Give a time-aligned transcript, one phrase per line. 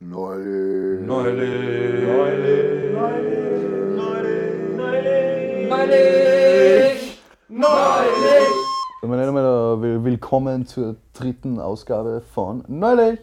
[0.00, 1.04] Neulich.
[1.04, 2.06] Neulich.
[2.06, 2.94] Neulich.
[5.68, 7.18] Neulich.
[7.48, 7.98] Neulich.
[9.02, 13.18] Wir nennen mal will- willkommen zur dritten Ausgabe von Neulich.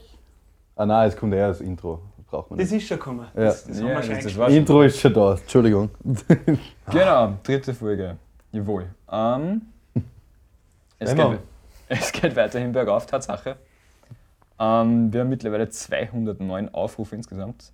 [0.76, 2.02] Ah nein, jetzt kommt eher das Intro.
[2.30, 2.82] Braucht man Das nicht.
[2.84, 3.26] ist schon gekommen.
[3.36, 3.44] Ja.
[3.46, 5.90] Das, das haben Ja, wir das- schon das schon- Intro ist schon da, Entschuldigung.
[6.92, 8.18] Genau, dritte Folge.
[8.52, 8.88] Jawohl.
[9.10, 9.62] Ähm,
[11.00, 11.40] es, geht,
[11.88, 13.56] es geht weiterhin bergauf, Tatsache.
[14.60, 17.72] Ähm, wir haben mittlerweile 209 Aufrufe insgesamt.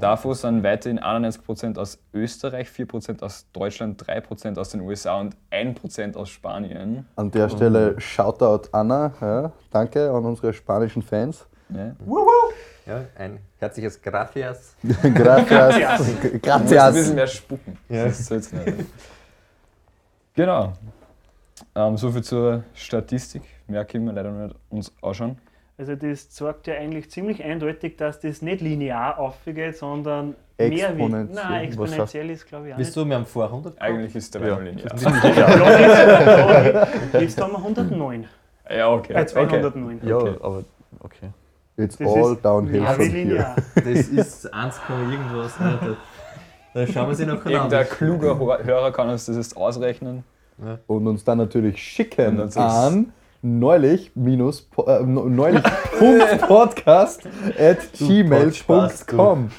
[0.00, 6.14] Davon sind weiterhin 91% aus Österreich, 4% aus Deutschland, 3% aus den USA und 1%
[6.16, 7.04] aus Spanien.
[7.16, 9.12] An der Stelle Shoutout Anna.
[9.20, 11.46] Ja, danke an unsere spanischen Fans.
[11.70, 11.96] Ja.
[12.86, 14.76] Ja, ein herzliches Gracias.
[15.14, 15.98] Gracias.
[15.98, 17.12] Du musst ein bisschen Gracias.
[17.12, 17.78] mehr spucken.
[17.88, 18.04] Ja.
[18.04, 18.54] Das ist.
[20.34, 20.72] Genau.
[21.74, 23.42] Ähm, soviel zur Statistik.
[23.66, 25.36] Mehr können wir leider nicht uns anschauen.
[25.78, 30.80] Also das zeigt ja eigentlich ziemlich eindeutig, dass das nicht linear aufgeht, sondern mehr wie...
[31.02, 31.44] Exponentiell.
[31.44, 33.04] Nein, exponentiell ist glaube ich auch Bist nicht.
[33.04, 33.88] du, wir haben vor 100 gehabt?
[33.90, 34.58] Eigentlich ist der Ja.
[34.60, 34.64] ja.
[35.54, 36.88] linear.
[37.20, 38.26] Jetzt haben wir 109.
[38.70, 39.12] Ja, okay.
[39.14, 39.28] Bei okay.
[39.32, 40.00] 209.
[40.02, 40.36] Ja, Okay.
[40.42, 40.64] aber
[41.00, 41.28] okay.
[41.76, 43.12] It's Das all ist downhill from here.
[43.12, 43.56] linear.
[43.76, 45.60] Das ist 1, irgendwas.
[45.60, 45.96] ne?
[46.74, 47.52] Da, schauen wir sich noch an.
[47.52, 50.24] Irgendein kluger Hörer kann uns das jetzt ausrechnen.
[50.88, 55.62] Und uns dann natürlich schicken an neulich minus äh, neulich
[56.46, 57.26] Podcast
[57.58, 59.50] at gmail.com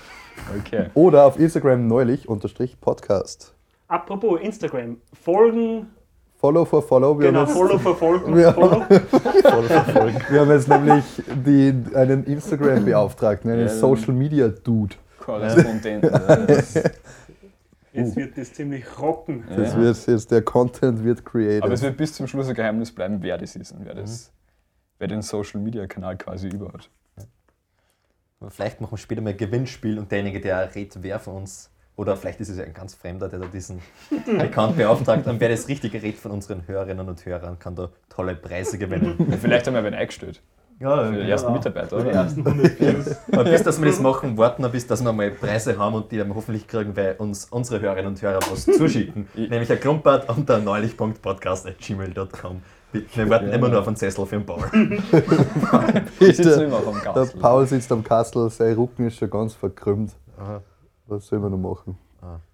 [0.60, 0.88] Okay.
[0.96, 3.54] oder auf Instagram neulich unterstrich Podcast.
[3.88, 4.98] Apropos Instagram.
[5.14, 5.88] Folgen,
[6.40, 7.20] Follow for Follow.
[7.20, 8.54] Wir, genau, haben, jetzt, Follow verfolgen, Ja.
[8.54, 8.86] Follow.
[10.30, 11.04] wir haben jetzt nämlich
[11.46, 14.96] die, einen Instagram-Beauftragten, einen Ja, Social Media Dude.
[15.20, 16.06] Korrespondent.
[18.00, 19.44] Das- Jetzt wird das ziemlich rocken.
[19.50, 19.80] Das Ja.
[19.82, 21.64] wird jetzt, der Content wird created.
[21.64, 24.32] Aber es wird bis zum Schluss ein Geheimnis bleiben, wer das ist und wer, das,
[24.98, 26.90] wer den Social Media Kanal quasi überhat.
[28.50, 32.16] Vielleicht machen wir später mal ein Gewinnspiel und derjenige, der redet, wer von uns, oder
[32.16, 33.82] vielleicht ist es ja ein ganz Fremder, der da diesen
[34.40, 38.36] Account beauftragt, und wer das richtige redet von unseren Hörerinnen und Hörern, kann da tolle
[38.36, 39.16] Preise gewinnen.
[39.30, 40.42] Ja, Vielleicht haben wir wen eingestellt.
[40.80, 42.12] Ja, Für den ersten Mitarbeiter, Die oder?
[42.14, 43.16] ersten 100 Views.
[43.34, 46.10] Aber bis dass wir das machen, warten wir, bis dass wir mal Preise haben und
[46.12, 49.28] die dann hoffentlich kriegen, weil uns unsere Hörerinnen und Hörer was zuschicken.
[49.36, 52.62] Nämlich ein Grundbad unter neulich.podcast.gmail.com.
[52.92, 53.54] Wir warten Ja.
[53.56, 54.64] immer nur auf einen Sessel für den Paul.
[54.72, 57.26] Wir immer auf dem Der.
[57.40, 60.14] Paul sitzt am Kastel, sein Rücken ist schon ganz verkrümmt.
[61.08, 61.98] Was soll man noch machen?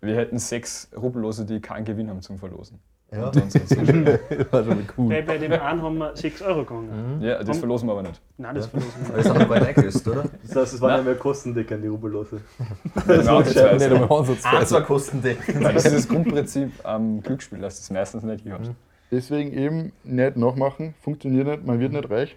[0.02, 2.80] Wir hätten sechs Rubellose, die keinen Gewinn haben zum Verlosen.
[3.12, 3.32] Ja.
[3.32, 4.06] Zuschauern.
[4.52, 5.10] War schon cool.
[5.10, 7.22] Bei, bei dem einen haben wir 6 Euro gegangen.
[7.22, 8.20] ja, das verlosen wir aber nicht.
[8.38, 10.24] Nein, das verlosen wir Aber das haben wir nicht eingelöst, oder?
[10.44, 12.42] Das heißt, es waren ja mehr Kostendeckern, die Rubellose.
[13.08, 14.38] Das war Nicht ansatzweise.
[14.44, 15.64] Ah, zwar kostendeckend.
[15.64, 18.72] das ist das Grundprinzip am Glücksspiel, dass das meistens nicht hier hast.
[19.12, 22.36] Deswegen eben nicht nachmachen, funktioniert nicht, man wird nicht reich.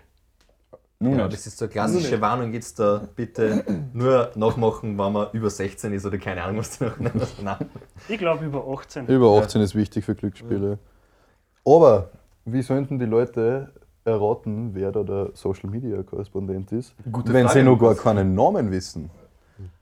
[1.01, 1.33] Nun Ja, nicht.
[1.35, 3.03] das ist so eine klassische Warnung jetzt da.
[3.15, 7.41] Bitte nur nachmachen, wenn man über 16 ist oder keine Ahnung, was du noch nennst.
[7.43, 7.67] Nein.
[8.09, 9.07] Ich glaube über 18.
[9.07, 10.79] Über 18 ist wichtig für Glücksspiele.
[11.65, 12.11] Aber
[12.45, 13.71] wie sollten die Leute
[14.05, 18.35] erraten, wer da der Social Media Korrespondent ist, Gute wenn Frage, sie noch gar keinen
[18.35, 19.11] Namen wissen?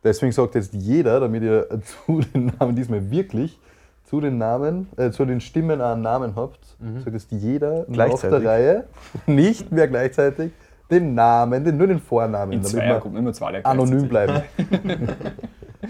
[0.04, 1.66] Deswegen sagt jetzt jeder, damit ihr
[2.06, 3.58] zu den Namen diesmal wirklich
[4.04, 6.60] zu den Namen, äh, zu den Stimmen einen Namen habt,
[7.02, 8.84] sagt jetzt jeder nach der Reihe,
[9.26, 10.52] nicht mehr gleichzeitig,
[10.90, 14.08] den Namen, den, nur den Vornamen, In damit zwei wir Gruppen, immer zwei Leute anonym
[14.08, 14.42] bleiben.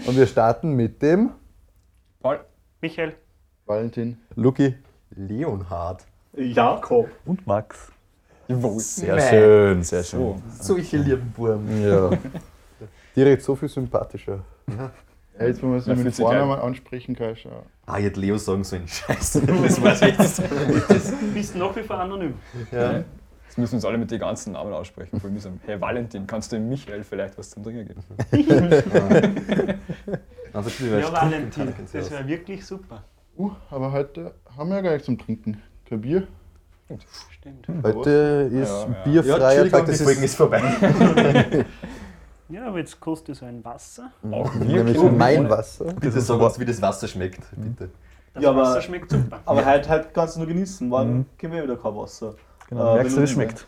[0.05, 1.31] Und wir starten mit dem
[2.21, 2.39] Paul,
[2.81, 3.13] Michael,
[3.65, 4.75] Valentin, Luki.
[5.15, 6.05] Leonhard.
[6.35, 7.09] Jakob.
[7.25, 7.91] Und Max.
[8.47, 8.79] jawohl.
[8.79, 9.29] Sehr Mäh.
[9.29, 10.19] schön, sehr schön.
[10.19, 10.41] So,
[10.75, 11.81] Solche lieben Buben.
[11.83, 12.09] Ja.
[13.15, 14.39] Direkt so viel sympathischer.
[15.39, 17.51] Ja, jetzt, wenn man es mit sich Vornamen ansprechen kann, schon.
[17.85, 19.41] Ah, jetzt Leo sagen so einen Scheiß.
[19.47, 20.39] Das ich jetzt.
[20.39, 22.33] Du bist nach wie vor anonym.
[22.71, 23.03] ja.
[23.57, 25.19] Jetzt müssen wir uns alle mit den ganzen Namen aussprechen.
[25.19, 25.59] Voll mühsam.
[25.65, 28.03] Hey Valentin, kannst du dem Michael vielleicht was zum Trinken geben?
[30.53, 33.03] Also, Ja, Valentin, das wäre wirklich super.
[33.37, 35.61] Uh, aber heute haben wir ja gar nichts zum Trinken.
[35.87, 36.27] Kein Bier.
[37.31, 37.67] Stimmt.
[37.83, 38.87] Heute ist Ja, ja.
[38.87, 39.85] ja, bierfreier Entschuldigung, Tag.
[39.87, 40.61] Das ist ist vorbei.
[42.49, 44.09] Ja, aber jetzt kostet so ein Wasser.
[44.31, 45.11] Auch nämlich wirklich?
[45.11, 45.93] mein Wasser.
[45.99, 47.41] Bitte sag uns, wie das Wasser schmeckt.
[47.57, 47.89] Bitte.
[48.33, 49.41] Das Ja, aber- Wasser schmeckt super.
[49.45, 52.35] Aber heute, heute kannst du nur genießen, wann kriegen wir wieder kein Wasser?
[52.69, 53.67] Genau, Äh, merkst du, wenn wie es schmeckt?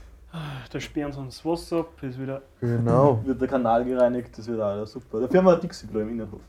[0.72, 3.20] Da sperren sie uns das Wasser ab, ist wieder Genau.
[3.26, 5.22] Wird der Kanal gereinigt, das wird auch wieder super.
[5.22, 6.40] Dafür haben wir ein Dixie-Klo im Innenhof.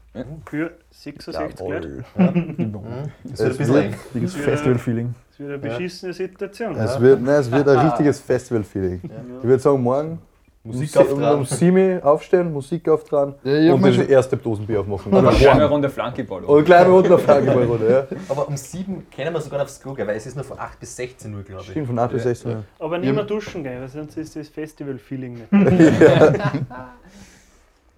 [0.44, 1.88] für 66 Leute.
[1.88, 2.02] Mhm.
[2.14, 3.94] Das wird ein Es bisschen wird, eng.
[3.94, 4.43] Richtiges Ja.
[4.43, 5.14] Festival-Feeling.
[5.31, 6.76] Das wird eine beschissene Situation.
[6.76, 9.00] es wird, nein, es wird ein richtiges Festival-Feeling.
[9.38, 10.19] Ich würde sagen, morgen
[10.62, 11.39] Musik um, auftragen.
[11.39, 15.11] um 7 Uhr aufstehen, Musik auftragen Ja, ich und das schon- erste Dosenbier aufmachen.
[15.12, 16.43] Oder eine kleine Runde Flankeball.
[16.47, 18.17] eine kleine Runde auf Flankeballrunde, ja.
[18.29, 20.95] Aber um 7 können wir sogar aufs Klo weil es ist nur von 8 bis
[20.97, 21.71] 16 Uhr, glaube ich.
[21.71, 22.65] Stimmt, von 8 bis 16 Uhr.
[22.79, 25.53] Aber nicht mehr duschen gehen, weil sonst ist das Festival-Feeling nicht.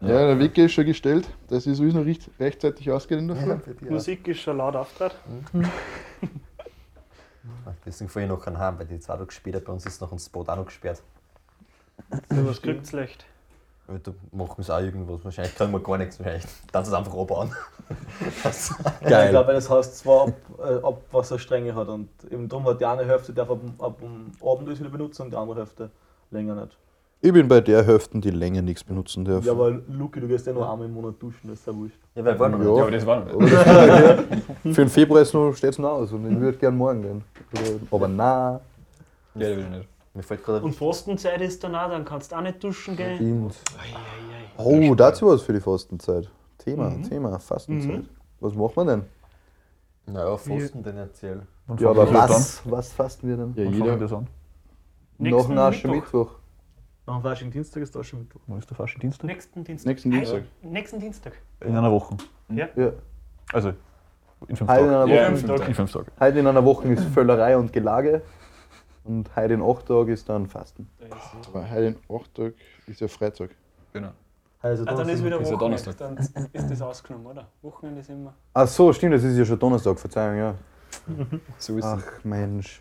[0.05, 3.89] Ja, der Wecker ist schon gestellt, dass es uns noch recht, rechtzeitig der Früh.
[3.89, 5.15] Musik ist schon laut auftrat.
[7.87, 10.11] Deswegen fahre ich noch keinen heim, weil die zwei Tage später bei uns ist noch
[10.11, 11.03] ein Spot auch noch gesperrt.
[12.31, 13.25] Ja, was kriegt's schlecht?
[14.05, 15.25] Da machen sie auch irgendwas.
[15.25, 16.19] Wahrscheinlich können wir gar nichts.
[16.19, 17.53] Wahrscheinlich dann es einfach abbauen.
[18.43, 18.75] Das-
[19.07, 20.33] Ja, ich glaube, das heißt zwar ab,
[20.65, 20.79] äh,
[21.31, 21.89] er Strenge hat.
[21.89, 25.23] Und eben darum hat die eine Hälfte darf ab, ab dem Abend das wieder benutzen
[25.23, 25.91] und die andere Hälfte
[26.31, 26.77] länger nicht.
[27.21, 29.45] Ich bin bei der Hälfte, die länger nichts benutzen darf.
[29.45, 31.99] Ja, aber Luki, du gehst ja nur einmal im Monat duschen, das ist ja wurscht.
[32.15, 32.77] Ja, weil wir noch Ja.
[32.77, 33.53] Ja, aber das war noch nicht.
[34.77, 37.25] Für den Februar steht es noch aus und ich würde gern morgen gehen.
[37.91, 38.17] Aber nein.
[38.17, 38.61] Ja,
[39.35, 39.89] das will ich nicht.
[40.15, 43.17] Mir fällt gerade Und Fastenzeit ist dann auch, dann kannst du auch nicht duschen gehen.
[43.17, 43.57] Stimmt.
[43.79, 44.91] Eieiei.
[44.91, 46.31] Oh, dazu was für die Fastenzeit.
[46.59, 47.03] Thema, Mhm.
[47.09, 47.99] Thema, Fastenzeit.
[48.03, 48.09] Mhm.
[48.41, 49.03] Was macht man denn?
[50.07, 50.37] Naja,
[50.97, 51.43] erzähl.
[51.67, 53.55] Wann Ja, aber was, was fasten wir denn?
[53.57, 53.87] Ja, fangen jeder.
[53.93, 54.27] wir das an?
[55.19, 56.31] Nach dem Aschermittwoch.
[57.07, 58.41] Nach dem Fasching Dienstag ist das schon Mittwoch.
[58.47, 59.27] Wann ist der Fasching Dienstag?
[59.27, 59.89] Nächsten Dienstag.
[59.89, 60.43] Nächsten Dienstag.
[60.63, 61.33] Nächsten Dienstag.
[61.61, 62.17] In einer Woche.
[62.49, 62.69] Ja.
[63.53, 63.73] Also
[64.49, 65.03] in fünf Heute in Tagen.
[65.03, 65.69] einer Ja, Woche, in fünf.
[65.69, 66.07] In fünf Tagen.
[66.21, 68.23] heute in einer Woche ist Völlerei und Gelage.
[69.05, 70.89] Und heute in acht Tagen ist dann Fasten.
[71.49, 72.55] Aber heute in 8 Tagen
[72.87, 73.51] ist ja Freitag.
[73.93, 74.11] Genau.
[74.61, 75.95] Also, Ah, dann ist wieder ist ja Wochenende.
[75.95, 77.49] Dann ist das ausgenommen, oder?
[77.63, 78.33] Wochenende ist immer.
[78.55, 80.55] Ach so, stimmt, das ist ja schon Donnerstag, Verzeihung, ja.
[81.59, 81.91] So ist es.
[81.91, 82.81] Ach Mensch.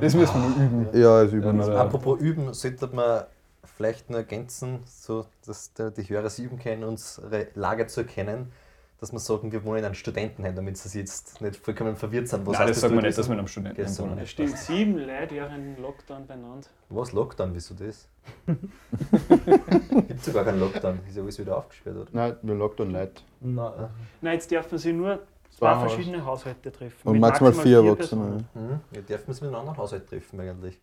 [0.00, 0.88] Das müssen wir üben.
[0.98, 1.60] Ja, ist üben.
[1.60, 1.80] Ja, wir.
[1.80, 3.24] Apropos üben, sollte man
[3.64, 8.52] vielleicht nur ergänzen, so dass die Hörer sie üben können, unsere Lage zu erkennen,
[9.00, 12.46] dass wir sagen, wir wohnen in einem Studentenheim, damit sie jetzt nicht vollkommen verwirrt sind.
[12.46, 14.18] Nein, heißt das sagt man du nicht, dass wir in einem Studenten Gestern wohnen.
[14.18, 16.66] Es stehen sieben Leute während dem Lockdown beieinander.
[16.88, 17.12] Was?
[17.12, 17.54] Lockdown?
[17.54, 18.08] Wieso das?
[18.46, 21.00] Gibt es gar keinen Lockdown.
[21.08, 22.08] Ist ja alles wieder aufgesperrt, oder?
[22.12, 23.22] Nein, wir Lockdown Light.
[23.40, 23.72] Nein.
[24.20, 25.20] Nein, jetzt dürfen sie nur
[25.56, 27.08] Zwei verschiedene Haushalte treffen.
[27.08, 27.76] Und mit maximal vier.
[27.78, 28.44] Erwachsene.
[28.54, 28.80] Hm?
[28.92, 30.80] Ja, dürfen wir uns mit einem anderen Haushalt treffen eigentlich.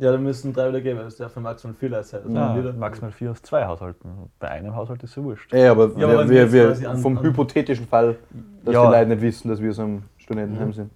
[0.00, 2.20] Ja, dann müssen drei wieder gehen, weil es dürfen maximal vier Leute sein.
[2.24, 4.08] Also Ja, wieder- maximal vier aus zwei Haushalten.
[4.38, 5.52] Bei einem Haushalt ist es ja wurscht.
[5.52, 8.16] Ey, aber Ja, aber wir, wir, vom an- hypothetischen Fall,
[8.64, 8.86] dass Ja.
[8.86, 10.90] die Leute nicht wissen, dass wir so einem Studentenheim sind.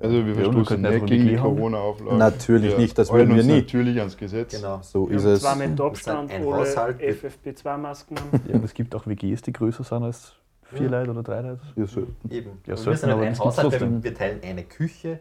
[0.00, 1.36] Also wir Ja, verstoßen nicht gegen die.
[1.36, 2.16] Corona-Auflagen.
[2.16, 3.60] Natürlich nicht, das würden wir nie.
[3.60, 4.56] natürlich ans Gesetz.
[4.56, 4.78] Genau.
[4.82, 5.42] So Wir ist es.
[5.42, 8.40] zwei Meter Wir Abstand, mit- FFP2-Masken haben.
[8.48, 10.32] Ja, und es gibt auch WGs, die größer sind als
[10.62, 10.98] vier Ja.
[11.00, 11.60] Leute oder drei Leute.
[11.76, 12.00] Ja, so.
[12.30, 12.50] Eben.
[12.66, 15.18] Ja, und wir sind aber halt ein Haushalt, wir teilen eine Küche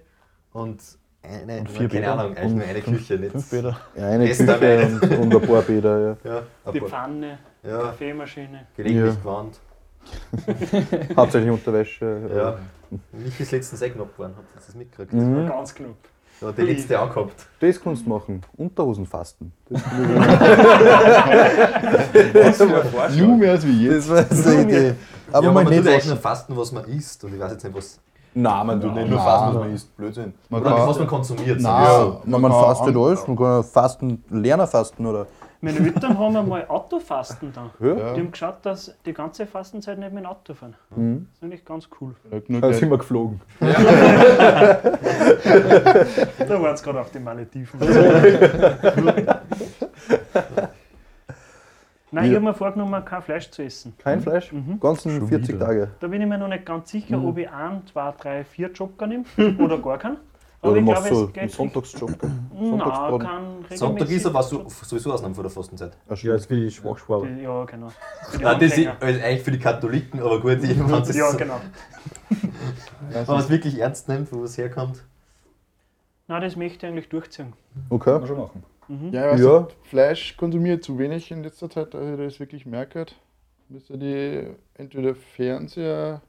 [0.54, 0.80] und
[1.24, 2.14] eine, Und vier keine Bäder.
[2.20, 3.14] Ahnung, eigentlich nur eine fünf, Küche.
[3.20, 3.32] Nicht.
[3.32, 3.80] Fünf Bäder.
[3.96, 4.44] Ja, eine Küche
[5.12, 6.32] und, und ein paar Bäder, ja.
[6.32, 8.68] Ja, Die Pfanne, ja Kaffeemaschine.
[8.76, 9.20] gelegentlich Ja.
[9.22, 9.60] gewarnt.
[11.18, 12.22] Hauptsächlich Unterwäsche.
[12.36, 12.58] Ja.
[13.12, 15.14] Mich ist letztens eh knapp geworden, habt ihr das mitgekriegt?
[15.14, 15.48] Mhm.
[15.48, 15.90] Ganz knapp.
[16.42, 17.46] Ja, die letzte auch gehabt.
[17.60, 18.42] Das kannst du machen.
[18.56, 19.52] Unterhosenfasten.
[19.70, 19.82] Das,
[23.18, 24.10] Nur mehr als wie jetzt.
[24.10, 24.94] das war so eine Idee.
[25.32, 27.24] Aber ja, man nicht tut eigentlich nur fasten, was man isst.
[27.26, 28.00] Und ich weiß jetzt nicht, was,
[28.42, 29.98] Nein, man tut nicht nur fasten, was man isst.
[29.98, 30.34] Blödsinn.
[30.50, 31.62] Man oder kann- was man konsumiert.
[31.62, 32.14] Nein.
[32.26, 33.28] Na, man kann fastet alles.
[33.28, 35.26] Man kann fasten, lernen fasten oder.
[35.62, 37.70] Meine Eltern haben einmal Autofasten da.
[37.86, 37.94] Ja.
[37.94, 38.14] Ja.
[38.14, 40.74] Die haben geschaut, dass die ganze Fastenzeit nicht mit dem Auto fahren.
[40.96, 41.28] Mhm.
[41.34, 42.16] Das ist eigentlich ganz cool.
[42.62, 43.42] Da sind wir geflogen.
[46.48, 47.78] Da waren sie gerade auf den Malediven.
[52.12, 53.94] Nein, ich habe mir vorgenommen, kein Fleisch zu essen.
[54.00, 54.52] Kein Fleisch?
[54.52, 54.80] Mhm.
[54.80, 55.66] Ganzen Schon 40 wieder.
[55.66, 55.92] Tage.
[56.00, 57.26] Da bin ich mir noch nicht ganz sicher, Mhm.
[57.28, 59.26] ob ich ein, zwei, drei, vier Joker nehme
[59.60, 60.18] oder gar keinen.
[60.62, 62.12] Aber Oder ich machst glaube, einen geht Sonntagsjob?
[62.22, 63.20] Nein, Sonntagsbraten?
[63.70, 65.94] kann Sonntag ist aber so, sowieso Ausnahme vor der Fastenzeit.
[66.10, 67.30] Ja, jetzt bin ich Schwachschwaber.
[67.30, 67.88] Ja, genau.
[68.38, 71.32] Die Nein, das ist also eigentlich für die Katholiken, aber gut, ich kann es Ja,
[71.32, 71.62] so, genau.
[73.12, 75.02] wenn man es wirklich ernst nimmt, wo es herkommt.
[76.28, 77.54] Nein, das möchte ich eigentlich durchziehen.
[77.90, 78.12] Okay.
[78.12, 78.64] Kann man schon machen.
[78.90, 79.14] Mhm.
[79.14, 79.60] Ja, ich weiß Ja.
[79.62, 83.06] nicht, Fleisch konsumiere ich zu wenig in letzter Zeit, dass ich das wirklich merke.
[83.70, 86.22] Müsste die entweder Fernseher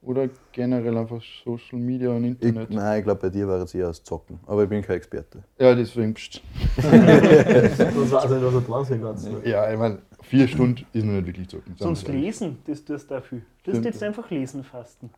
[0.00, 2.70] oder generell einfach Social Media und Ich, Internet.
[2.70, 4.38] nein, ich glaube, bei dir war es eher das Zocken.
[4.46, 5.42] Aber ich bin kein Experte.
[5.58, 6.14] Ja, deswegen.
[6.14, 6.40] Pst.
[6.76, 9.28] Das war also was er dran sein ganz.
[9.44, 11.74] Ja, ich meine, vier Stunden ist noch nicht wirklich zocken.
[11.76, 13.38] Sonst lesen, das tust du dafür.
[13.38, 13.76] Du Stimmt.
[13.76, 15.10] tust jetzt einfach lesen fasten.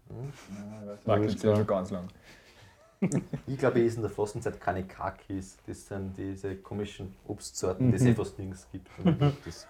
[1.07, 1.57] Mag Alles ich ja klar.
[1.59, 2.09] schon ganz lang.
[3.47, 5.57] Ich glaube, ich esse in der Fastenzeit keine Kakis.
[5.67, 8.88] Das sind diese komischen Obstsorten, die es eh fast nirgends gibt.
[9.45, 9.67] Das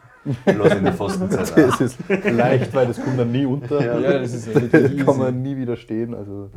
[0.46, 1.56] lasse ich in der Fastenzeit auch.
[1.56, 4.00] Das ist leicht, weil das kommt dann nie unter.
[4.00, 6.14] Ja, das ist ja Das kann man nie widerstehen.
[6.14, 6.50] Also,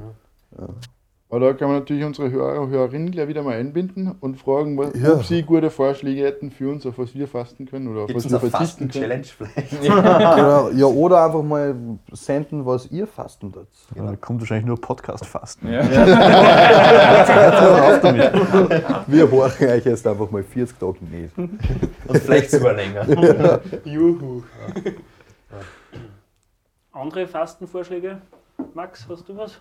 [1.31, 4.77] Aber da kann man natürlich unsere Hörer und Hörerinnen gleich wieder mal einbinden und fragen,
[4.77, 5.13] was, Ja.
[5.13, 8.19] ob sie gute Vorschläge hätten für uns, auf was wir fasten können oder auf Gibt
[8.19, 9.23] es was wir verzichten können.
[9.23, 9.23] Fasten-Challenge
[9.71, 9.81] vielleicht?
[9.81, 10.69] genau.
[10.71, 11.73] Ja, oder einfach mal
[12.11, 13.65] senden, was ihr fasten tut.
[13.95, 15.71] Da kommt wahrscheinlich nur Podcast-Fasten.
[15.71, 15.79] Ja.
[17.93, 18.31] Auf damit.
[19.07, 21.38] Wir horchen euch jetzt einfach mal 40 Tage nicht.
[21.38, 21.59] Und
[22.17, 23.61] vielleicht sogar länger.
[23.85, 24.43] Juhu.
[26.91, 28.21] Andere Fastenvorschläge?
[28.73, 29.59] Max, hast du was?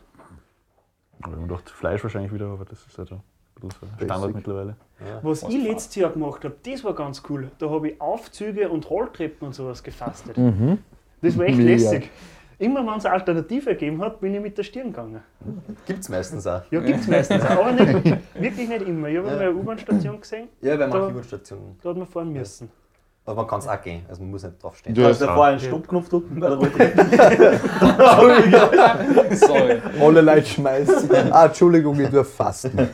[1.20, 3.20] Ich habe mir gedacht, Fleisch wahrscheinlich wieder, aber das ist halt ein
[3.62, 4.76] ein bisschen so Standard mittlerweile.
[5.22, 7.50] Was Was ich letztes Jahr gemacht habe, das war ganz cool.
[7.58, 10.38] Da habe ich Aufzüge und Rolltreppen und sowas gefastet.
[10.38, 10.78] Mhm.
[11.20, 11.70] Das war echt Mega.
[11.72, 12.10] lässig.
[12.58, 15.20] Immer wenn es eine Alternative gegeben hat, bin ich mit der Stirn gegangen.
[15.86, 16.62] Gibt es meistens auch.
[16.70, 19.08] Ja, gibt es meistens, auch, aber nicht, wirklich nicht immer.
[19.08, 19.32] Ich habe Ja.
[19.34, 21.78] einmal eine U-Bahn-Station gesehen, Ja, bei manchen U-Bahn-Stationen.
[21.82, 22.70] da hat man fahren müssen.
[23.26, 24.94] Aber man kann es auch gehen, also man muss nicht draufstehen.
[24.94, 26.92] Du hast du vorher einen Stoppknopf drücken bei der Route?
[29.36, 29.80] Sorry.
[30.00, 31.32] Alle Leute schmeißen.
[31.32, 32.88] Ah, Entschuldigung, ich darf fasten.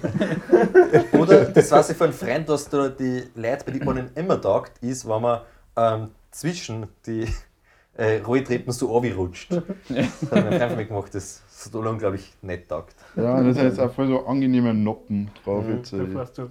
[1.13, 4.41] Oder, das weiß ich von einem Freund, dass da die Leute, bei denen man immer
[4.41, 5.41] taugt, ist, wenn man
[5.77, 7.29] ähm, zwischen die
[7.97, 9.51] äh, Rolltreppen so rutscht.
[9.89, 12.95] Das hat mein Freund mir gemacht, das so lange, glaube ich, nicht taugt.
[13.17, 15.65] Ja, das heißt auch voll so angenehme Noppen drauf.
[15.65, 15.77] Mhm.
[15.77, 16.51] Jetzt, Da äh, fährst du.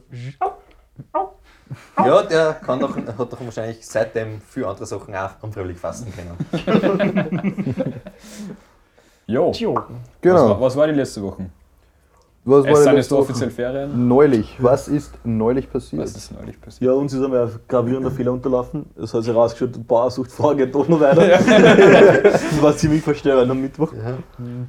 [1.98, 6.36] Ja, der kann doch, hat doch wahrscheinlich seitdem viele andere Sachen auch unfreiwillig fasten können.
[9.28, 9.52] Jo.
[9.52, 9.74] Tjo.
[9.74, 9.90] Was, war,
[10.22, 10.62] Genau.
[10.62, 11.48] was war die letzte Woche?
[12.48, 14.08] Was Es war sind jetzt offiziell Ferien.
[14.08, 14.56] Neulich.
[14.60, 16.04] Was ist neulich passiert?
[16.04, 16.92] Was ist neulich passiert?
[16.92, 18.86] Ja, uns ist einmal ein gravierender Fehler unterlaufen.
[19.02, 21.28] Es hat sich herausgestellt, die Bauersuchtfrage geht doch noch weiter.
[22.22, 23.92] das war ziemlich verstörend am Mittwoch.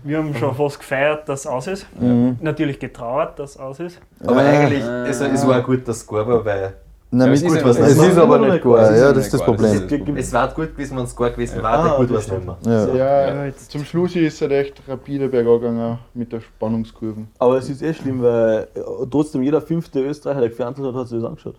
[0.05, 1.87] Wir haben schon fast gefeiert, dass es aus ist.
[2.01, 2.39] Mhm.
[2.41, 4.01] Natürlich getrauert, dass es aus ist.
[4.27, 4.49] Aber Ja.
[4.61, 6.73] eigentlich, es, es war gut, dass es war, weil
[7.17, 8.77] Nein, Ja, mit, es ist es, ist, es ist aber nicht gut.
[8.77, 8.81] gut.
[8.81, 9.57] Ja, das ist das gut.
[9.57, 10.17] Problem.
[10.17, 12.45] Es war gut gewesen, wenn es gar gewesen war, Ah, der gut war es nicht
[12.45, 12.95] mehr.
[12.95, 13.45] Ja.
[13.47, 17.29] ja, zum Schluss ist es halt echt rapide bergab gegangen mit der Spannungskurven.
[17.39, 18.69] Aber es ist eh schlimm, weil
[19.11, 21.57] trotzdem jeder fünfte Österreicher, der gefernseht hat, hat sich das angeschaut.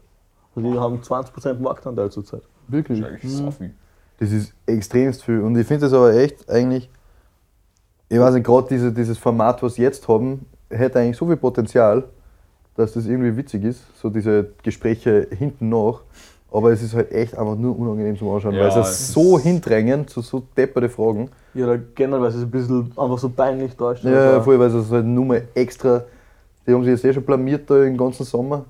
[0.56, 2.42] Also die haben 20% Marktanteil zurzeit.
[2.68, 3.00] Wirklich.
[3.00, 3.74] Das ist eigentlich so viel.
[4.20, 5.42] Das ist extremst viel.
[5.42, 6.90] Und ich finde das aber echt eigentlich,
[8.10, 11.38] ich weiß nicht, gerade diese, dieses Format, was sie jetzt haben, hätte eigentlich so viel
[11.38, 12.04] Potenzial,
[12.78, 16.02] dass das irgendwie witzig ist, so diese Gespräche hinten nach.
[16.50, 19.38] Aber es ist halt echt einfach nur unangenehm zum Anschauen, Ja, weil sie es so
[19.38, 21.30] hindrängen zu so depperte Fragen.
[21.54, 24.16] Ja, da generell, weil es ein bisschen einfach so peinlich darstellt.
[24.16, 26.04] Ja, Also, voll, weil es halt nur mal extra,
[26.66, 28.64] die haben sich jetzt eh schon blamiert da den ganzen Sommer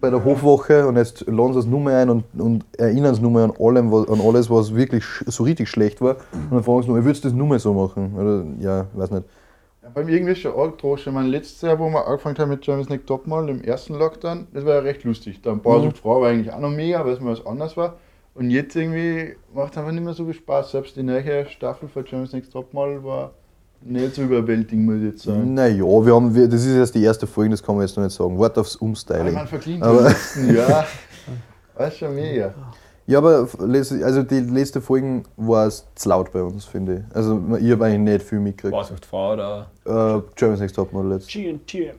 [0.00, 3.20] bei der Hofwoche und jetzt laden sie es nur mal ein und, und erinnern es
[3.20, 6.16] nur mal an, allem, was, an alles, was wirklich so richtig schlecht war.
[6.32, 8.14] Und dann fragen sie nur, würdest du das nur mal so machen?
[8.16, 9.24] Oder, ja, weiß nicht.
[9.82, 11.08] Ja, bei mir irgendwie schon arg droschen.
[11.10, 14.46] Ich meine, letztes Jahr, wo wir angefangen haben mit Germany's Next Topmodel im ersten Lockdown,
[14.52, 15.40] das war ja recht lustig.
[15.42, 15.92] Da ein paar Mhm.
[15.94, 17.94] Frau war eigentlich auch noch mega, weil es mal was anderes war.
[18.34, 20.70] Und jetzt irgendwie macht es einfach nicht mehr so viel Spaß.
[20.72, 23.32] Selbst die neue Staffel von Germany's Next Topmodel war
[23.82, 25.54] nicht so überwältigend, muss ich jetzt sagen.
[25.54, 28.04] Naja, wir haben, wir, das ist erst die erste Folge, das kann man jetzt noch
[28.04, 28.38] nicht sagen.
[28.38, 29.32] Warte aufs Umstyling.
[29.32, 30.86] man verklingt Aber- im letzten Jahr.
[31.74, 32.52] War schon mega.
[33.10, 33.48] Ja, aber
[34.04, 37.16] also die letzte Folge war es zu laut bei uns, finde ich.
[37.16, 38.72] Also ich habe eigentlich nicht viel mitgekriegt.
[38.76, 39.66] Was macht Frau oder?
[39.84, 41.28] Äh, Germany's Next Topmodel jetzt.
[41.28, 41.96] GNTM.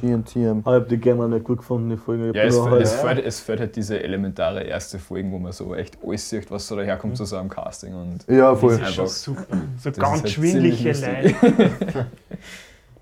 [0.00, 0.60] GNTM.
[0.60, 2.30] Ich habe die generell nicht gut gefunden, die Folge.
[2.30, 5.38] Ich Ja, es, fehlt- es, halt- fehlt, es fehlt halt diese elementare erste Folge, wo
[5.38, 7.94] man so echt alles sieht, was so daherkommt zu so einem Casting.
[7.94, 8.78] Und Ja, voll.
[8.78, 9.44] Das ist schon Einfach- super.
[9.78, 11.34] So das ganz halt schwindliche Leute.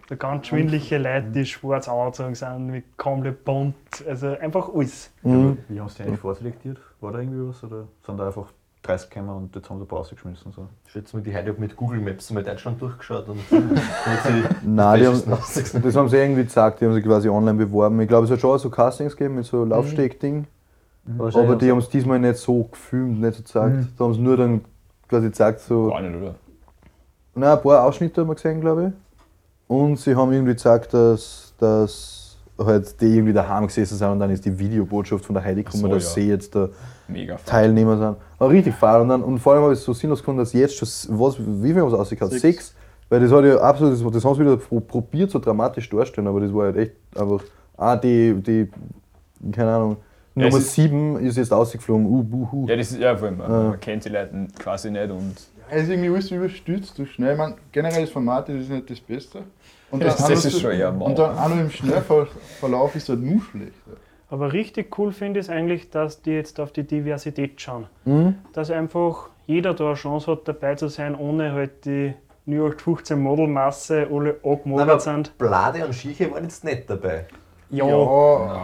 [0.09, 3.77] so ganz schwindliche Leute, die schwarz angezogen sind, mit komplett bunt.
[4.09, 5.11] Also einfach alles.
[5.23, 5.59] Mhm.
[5.69, 6.79] Wie sie die eigentlich vorselektiert?
[7.03, 7.63] War da irgendwie was?
[7.65, 8.47] Oder sind da einfach
[8.83, 10.53] 30 gekommen und jetzt haben sie ein paar rausgeschmissen?
[10.53, 10.69] So?
[10.87, 13.59] Schätze mal, die heute mit Google Maps mal Deutschland durchgeschaut und, sie
[14.65, 15.23] Nein, die haben,
[15.83, 18.01] das haben sie irgendwie gesagt, die haben sich quasi online beworben.
[18.01, 20.47] Ich glaube, es hat schon so Castings gegeben mit so Laufsteg-Ding.
[21.05, 23.89] Wahrscheinlich Aber die haben es diesmal nicht so gefilmt, nicht so gezeigt.
[23.99, 24.65] Da haben sie nur dann
[25.09, 25.89] quasi gezeigt, so.
[25.89, 26.37] gar nicht, oder?
[27.35, 28.93] Nein, ein paar Ausschnitte haben wir gesehen, glaube ich.
[29.67, 32.22] Und sie haben irgendwie gezeigt, dass, dass
[32.67, 35.83] halt die irgendwie daheim gesessen sind und dann ist die Videobotschaft von der Heidi gekommen,
[35.83, 36.23] so, dass ja.
[36.23, 36.69] sie jetzt da
[37.09, 37.37] Mega.
[37.45, 38.17] Teilnehmer sind.
[38.39, 39.03] Aber richtig faul.
[39.03, 40.89] Und, dann, und vor allem habe ich es so sinnlos gefunden, dass jetzt schon,
[41.19, 42.33] was, wie viel haben sie ausgekauft?
[42.33, 42.43] Sechs.
[42.43, 42.75] Sechs.
[43.09, 46.27] Weil das hat ja absolut, das, das haben sie wieder pro, probiert, so dramatisch darstellen,
[46.27, 47.43] aber das war halt echt einfach,
[47.77, 48.71] ah, die, die
[49.53, 49.97] keine Ahnung,
[50.35, 52.67] Ja, Nummer ist- sieben ist jetzt ausgeflogen, uh, buhu.
[52.69, 53.63] Ja, das ist ja vor allem, man, Ja.
[53.71, 55.35] man kennt die Leute quasi nicht und
[55.71, 57.33] Es ist irgendwie alles überstürzt, so schnell.
[57.33, 59.41] Ich meine, generell das Format das ist nicht das Beste.
[59.93, 61.07] Und Das- das ist schon eher mau.
[61.07, 63.73] Und dann auch noch im Schnellverlauf ist halt nur schlecht.
[64.31, 67.87] Aber richtig cool finde ich es eigentlich, dass die jetzt auf die Diversität schauen.
[68.07, 68.37] Mhm.
[68.55, 72.15] Dass einfach jeder da eine Chance hat, dabei zu sein, ohne halt die
[72.47, 75.37] 0815 Modelmasse alle angemodelt aber sind.
[75.39, 77.27] Blade und Schieche waren jetzt nicht dabei.
[77.71, 77.85] Ja,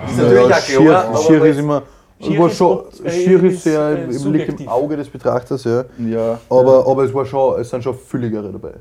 [0.02, 1.82] Das ist Ja, natürlich auch schier, klar, schier ist immer.
[2.20, 4.68] Schier war ist schon, äh, schier ist ist, sehr, äh, liegt im subjektiv.
[4.68, 5.84] Auge des Betrachters, ja.
[5.98, 6.38] Ja.
[6.50, 8.72] Aber, aber es, war schon, es sind schon fülligere dabei.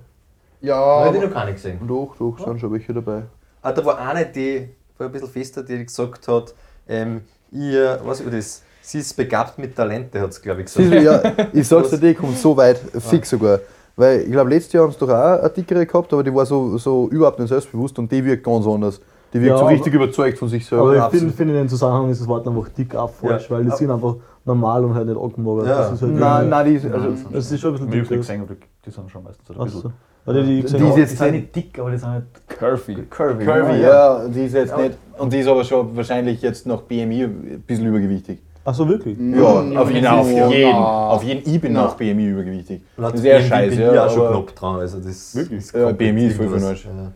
[0.61, 1.79] Ja, Habe ich noch gar nicht gesehen.
[1.87, 3.23] Doch, doch, sind schon welche dabei.
[3.61, 6.53] Ah, da war eine, die war ein bisschen fester, die gesagt hat,
[6.87, 7.21] ähm,
[7.51, 10.91] ihr, was über das, sie ist begabt mit Talente, hat sie glaube ich gesagt.
[10.91, 11.21] du, ja,
[11.53, 13.59] ich sag's dir, die kommt so weit, fix sogar.
[13.95, 16.45] Weil ich glaube, letztes Jahr haben sie doch auch eine dickere gehabt, aber die war
[16.45, 18.99] so, so überhaupt nicht selbstbewusst und die wirkt ganz anders.
[19.33, 20.83] Die wirkt Ja, so aber- richtig überzeugt von sich selber.
[20.85, 23.57] Aber ich finde, finde in dem Zusammenhang ist das Wort einfach dick auch falsch, Ja.
[23.57, 25.67] weil die sind einfach normal und halt nicht angemogelt.
[25.67, 25.77] Ja.
[25.79, 27.99] Das ist halt Nein, nein, die ist, also, Nein, das ist schon ein bisschen Ich
[27.99, 28.17] habe dick.
[28.19, 28.47] gesehen,
[28.88, 29.82] die sind schon meistens so ein bisschen.
[29.82, 29.91] so.
[30.25, 32.96] Weil die, die, Die ist Die jetzt sind nicht dick, aber die sind halt Curvy.
[33.10, 33.46] Curvy.
[33.46, 34.98] Curvy, ja, die ist jetzt nicht.
[35.17, 38.39] Und die ist aber schon wahrscheinlich jetzt nach BMI ein bisschen übergewichtig.
[38.65, 39.17] Achso, wirklich?
[39.17, 39.44] Ja,
[39.79, 40.48] auf jeden, auf Ja.
[40.50, 40.74] jeden.
[40.74, 41.50] Auf jeden.
[41.50, 41.84] Ich bin Na.
[41.86, 42.82] nach BMI übergewichtig.
[42.98, 44.79] Und hat Sehr scheiße, bin ja, ich auch schon aber- knapp dran.
[44.82, 45.60] Also das Wirklich?
[45.60, 46.63] ist Ja, BMI ist voll irgendwas.
[46.63, 46.86] für Arsch.
[46.86, 47.12] Ja.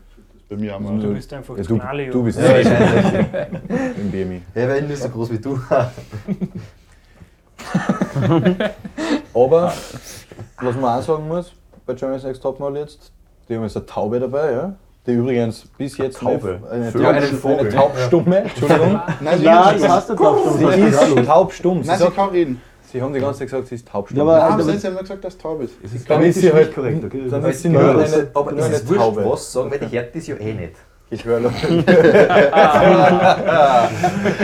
[0.50, 1.08] Bei mir auch Du mal.
[1.14, 2.10] bist einfach Ja, du, Knalli.
[2.10, 2.46] du bist Ja,
[3.98, 4.42] im BMI.
[4.56, 5.60] Ja, weil nicht so groß wie du.
[9.34, 9.74] Aber,
[10.62, 11.54] was man auch sagen muss,
[11.86, 13.12] bei Germany's Next Topmodel jetzt,
[13.50, 14.74] die haben jetzt eine Taube dabei, ja?
[15.08, 16.60] Die übrigens bis jetzt Taube?
[16.70, 17.58] eine, Einen Vogel.
[17.60, 19.02] eine Taubstumme, Entschuldigung.
[19.20, 20.58] Nein, sie Nein, ist heißt nicht Taubstumm.
[20.60, 21.82] Sie ist taubstumm.
[21.84, 22.62] Sie, Nein, sie kann reden.
[22.84, 24.18] sie haben die ganze Zeit gesagt, sie ist taubstumm.
[24.20, 25.74] Ja, aber- Nein, aber- sie haben immer gesagt, dass es taub ist.
[26.08, 27.24] dann ist sie halt korrekt, okay?
[27.30, 29.26] Dann ist sie nur aber eine, aber nur eine ist Taube.
[29.28, 30.74] was sagen, weil die hört das ja eh nicht.
[31.10, 31.42] Ich höre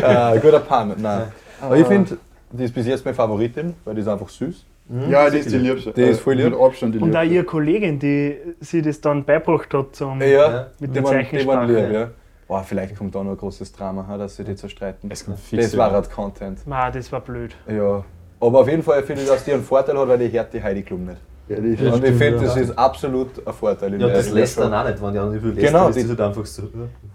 [0.03, 1.23] ah, Guter Pun, nein.
[1.61, 2.17] Aber ich finde,
[2.51, 4.65] die ist bis jetzt meine Favoritin, weil die ist einfach süß.
[5.09, 5.91] Ja, die ist die Liebste.
[5.91, 6.45] Die ist voll lieb.
[6.51, 10.21] Mit Abstand die Und auch ihre Kollegin, die sie das dann beibracht hat zum.
[10.21, 11.71] Ja, Mit der waren, die waren Zeichensprache.
[11.87, 12.09] lieb, ja.
[12.47, 15.11] Boah, vielleicht kommt da noch ein großes Drama, dass sie die zerstreiten.
[15.11, 15.79] Es kommt fix, Das ja.
[15.79, 16.65] war halt Content.
[16.65, 17.53] Ma, das war blöd.
[17.67, 18.03] Ja.
[18.39, 20.63] Aber auf jeden Fall finde ich, dass die einen Vorteil hat, weil die hört die
[20.63, 21.17] Heidi Klum nicht.
[21.49, 22.43] Ja, die ist Und ich finde, ja.
[22.43, 23.99] das ist absolut ein Vorteil.
[23.99, 26.09] Ja, das lässt dann auch nicht, wenn die anderen viel lässt, Genau, ist die- das
[26.11, 26.61] halt einfach so.
[26.63, 26.69] Ja.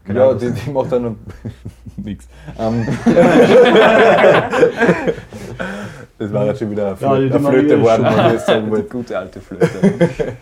[0.05, 1.17] Genau, die, die macht dann
[1.97, 2.27] nix.
[2.59, 2.87] Ähm,
[6.19, 8.47] das war jetzt schon wieder eine, Flö Ja, eine Flöte geworden, ist wenn ich jetzt
[8.47, 8.89] sagen wollte.
[8.89, 9.69] gute alte Flöte.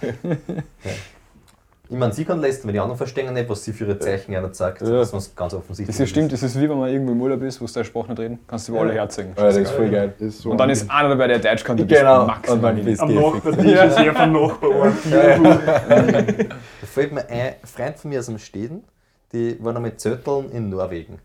[1.93, 4.33] Ich meine, sie kann lästern, weil die anderen verstehen nicht, was sie für ihre Zeichen
[4.33, 4.81] einer sagt.
[4.81, 5.05] Ja.
[5.05, 5.97] Sonst ganz offensichtlich.
[5.97, 7.85] Das ist stimmt, das ist wie wenn man irgendwo im Urlaub ist, wo du deine
[7.85, 9.33] Sprache nicht reden kannst, du über alle herzeigen.
[9.37, 10.15] Ja, das ist voll geil.
[10.17, 12.27] Das ist so Und dann ist einer dabei, der Deutsch kann, du bist Genau, und
[12.29, 14.95] maximal bist Am du Nachbartisch ist er vom Nachbarort.
[16.81, 18.85] Da fällt mir ein Freund von mir aus dem Städten,
[19.33, 21.19] die war noch mit Zötteln in Norwegen.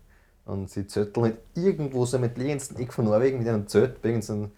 [0.46, 4.10] Und sie zötteln halt irgendwo so mit legendsten Eck von Norwegen mit einem Zelt bei
[4.10, 4.52] irgendeinem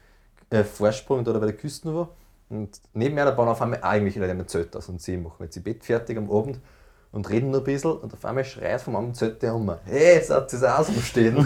[0.50, 2.08] äh, Vorsprung da bei der Küste wo.
[2.50, 5.16] Und neben mir da bauen auf einmal auch irgendwelche Leute mit Zelt aus und sie
[5.16, 6.60] machen jetzt ihr Bett fertig am Abend
[7.10, 10.14] und reden nur ein bisschen und auf einmal schreit vom anderen Zelt der um, hey,
[10.14, 11.36] jetzt hat sie auch so stehen.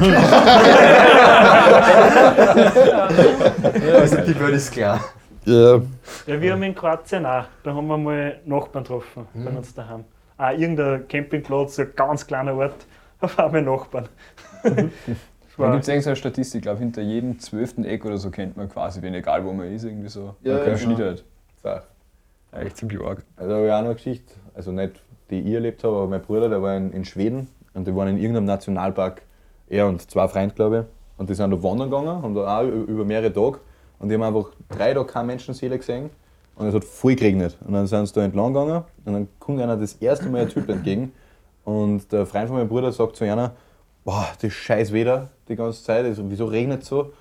[3.95, 5.01] also die Welt ist klar.
[5.45, 5.81] Ja.
[6.27, 7.45] Ja, wir haben in Kroatien auch.
[7.65, 10.05] Da haben wir mal Nachbarn getroffen bei uns daheim.
[10.39, 12.87] Auch irgendein Campingplatz, so ein ganz kleiner Ort,
[13.25, 14.09] auf einmal Nachbarn.
[15.59, 18.69] Da gibt es irgendeine Statistik, ich glaube, hinter jedem zwölften Eck oder so kennt man
[18.69, 20.35] quasi wen, egal wo man ist, irgendwie so.
[20.43, 20.77] Ja, Okay, genau.
[20.79, 21.25] Schnitt halt.
[21.63, 21.83] Ja,
[22.53, 23.23] echt ziemlich arg.
[23.37, 26.23] Also habe ich auch noch eine Geschichte, also nicht die ich erlebt habe, aber mein
[26.23, 29.23] Bruder, der war in, in Schweden und die waren in irgendeinem Nationalpark,
[29.69, 31.19] er und zwei Freunde, glaube ich.
[31.19, 33.61] Und die sind da wandern gegangen, haben da auch über mehrere Tage
[33.99, 36.11] und die haben einfach drei Tage keine Menschenseele gesehen
[36.57, 37.59] und es hat voll geregnet.
[37.65, 40.49] Und dann sind sie da entlang gegangen und dann kommt einer das erste Mal ein
[40.49, 41.13] Typ entgegen
[41.65, 43.53] und der Freund von meinem Bruder sagt zu einer,
[44.05, 47.13] boah, das scheiß Wetter die ganze Zeit, also, wieso regnet es so?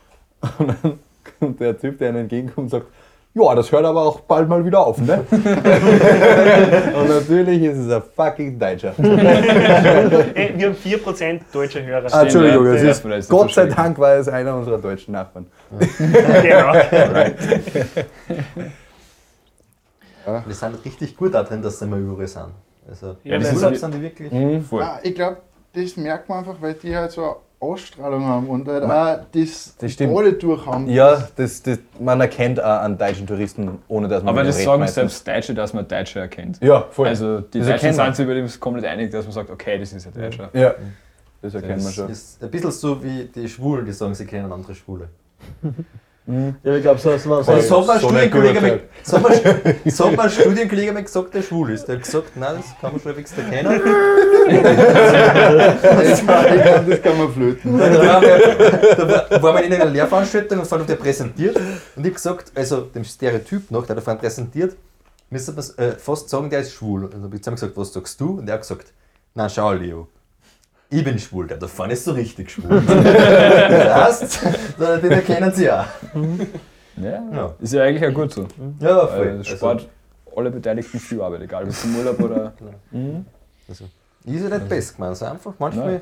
[0.58, 1.00] Und dann
[1.40, 2.88] kommt der Typ, der ihnen entgegenkommt und sagt,
[3.34, 5.24] ja, das hört aber auch bald mal wieder auf, ne?
[5.32, 8.94] und natürlich ist es ein fucking Deutscher.
[9.00, 12.08] Ey, wir haben 4% deutsche Hörer.
[12.12, 13.68] Ah, Entschuldigung, ja, es ist, ist Gott sei.
[13.68, 15.46] Dank war es einer unserer deutschen Nachbarn.
[15.80, 16.74] genau.
[20.46, 22.52] Wir sind richtig gut darin, dass sie immer überall sind.
[22.88, 24.32] Also, Ja, das Urlaub ist- sind die wirklich.
[24.32, 24.62] Mhm.
[24.64, 24.84] Voll.
[24.84, 25.38] Ah, ich glaube,
[25.74, 29.76] das merkt man einfach, weil die halt so eine Ausstrahlung haben und halt auch das,
[29.78, 30.90] Das alle durch haben.
[30.90, 34.80] Ja, das, das, man erkennt auch an deutschen Touristen, ohne dass man Aber das sagen
[34.80, 34.96] meistens.
[34.96, 36.60] selbst Deutsche, dass man Deutsche erkennt.
[36.62, 37.08] Ja, voll.
[37.08, 38.06] Also die Das Deutschen man.
[38.08, 40.50] sind sich über dem komplett einig, dass man sagt, okay, das ist ein Deutscher.
[40.54, 40.74] ja,
[41.42, 42.10] das erkennt man Das schon.
[42.10, 45.10] ist ein bisschen so wie die Schwulen, die sagen, sie kennen andere Schwule.
[46.64, 48.80] Ja, ich glaube, so, so, so, so Studienkollege hat mein-
[49.84, 51.86] das hat mein Studienkollege mir gesagt, der schwul ist.
[51.88, 53.82] Der hat gesagt, nein, das kann man schon wenigstens erkennen.
[54.52, 57.78] Das, kann, das kann man flöten.
[57.78, 61.56] Da waren wir, da war- waren wir in einer Lehrveranstaltung und vorhin hat der präsentiert.
[61.58, 61.64] Und
[61.98, 64.76] ich habe gesagt, also dem Stereotyp nach, der hat vorhin präsentiert,
[65.30, 67.06] müsste man äh, fast sagen, der ist schwul.
[67.06, 68.40] Und dann habe ich zu ihm gesagt, was sagst du?
[68.40, 68.92] Und er hat gesagt,
[69.36, 70.08] na schau, Leo.
[70.94, 72.82] Ich bin schwul, der da vorne ist so richtig schwul.
[72.86, 74.40] das heißt,
[75.04, 75.86] den erkennen sie auch.
[76.98, 77.24] Ja.
[77.32, 77.56] Ja.
[77.60, 78.46] Ist ja eigentlich auch gut so.
[78.80, 79.88] Ja, Weil das Sport
[80.36, 82.54] alle Beteiligten viel Arbeit, egal ob es im Urlaub oder.
[83.70, 83.86] Also,
[84.26, 86.02] ist ja nicht best gemeint, also einfach manchmal Nein.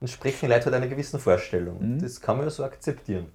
[0.00, 1.76] entsprechen Leute halt einer gewissen Vorstellung.
[1.78, 2.00] Mhm.
[2.00, 3.26] Das kann man ja so akzeptieren.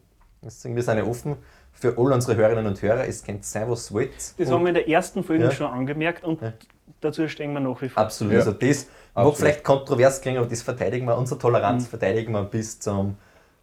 [0.41, 1.35] Deswegen, wir sind ja offen
[1.73, 3.07] für all unsere Hörerinnen und Hörer.
[3.07, 4.09] Es könnte sein, was wollt.
[4.37, 5.51] Das Und- haben wir in der ersten Folge Ja.
[5.51, 6.53] schon angemerkt und Ja.
[7.01, 8.01] Dazu stehen wir nach wie vor.
[8.03, 8.33] Absolut.
[8.33, 8.39] Ja.
[8.39, 8.85] Also das
[9.15, 9.37] mag Absolut.
[9.37, 11.87] vielleicht kontrovers klingen, aber das verteidigen wir, unsere Toleranz Mhm.
[11.89, 13.15] verteidigen wir bis zum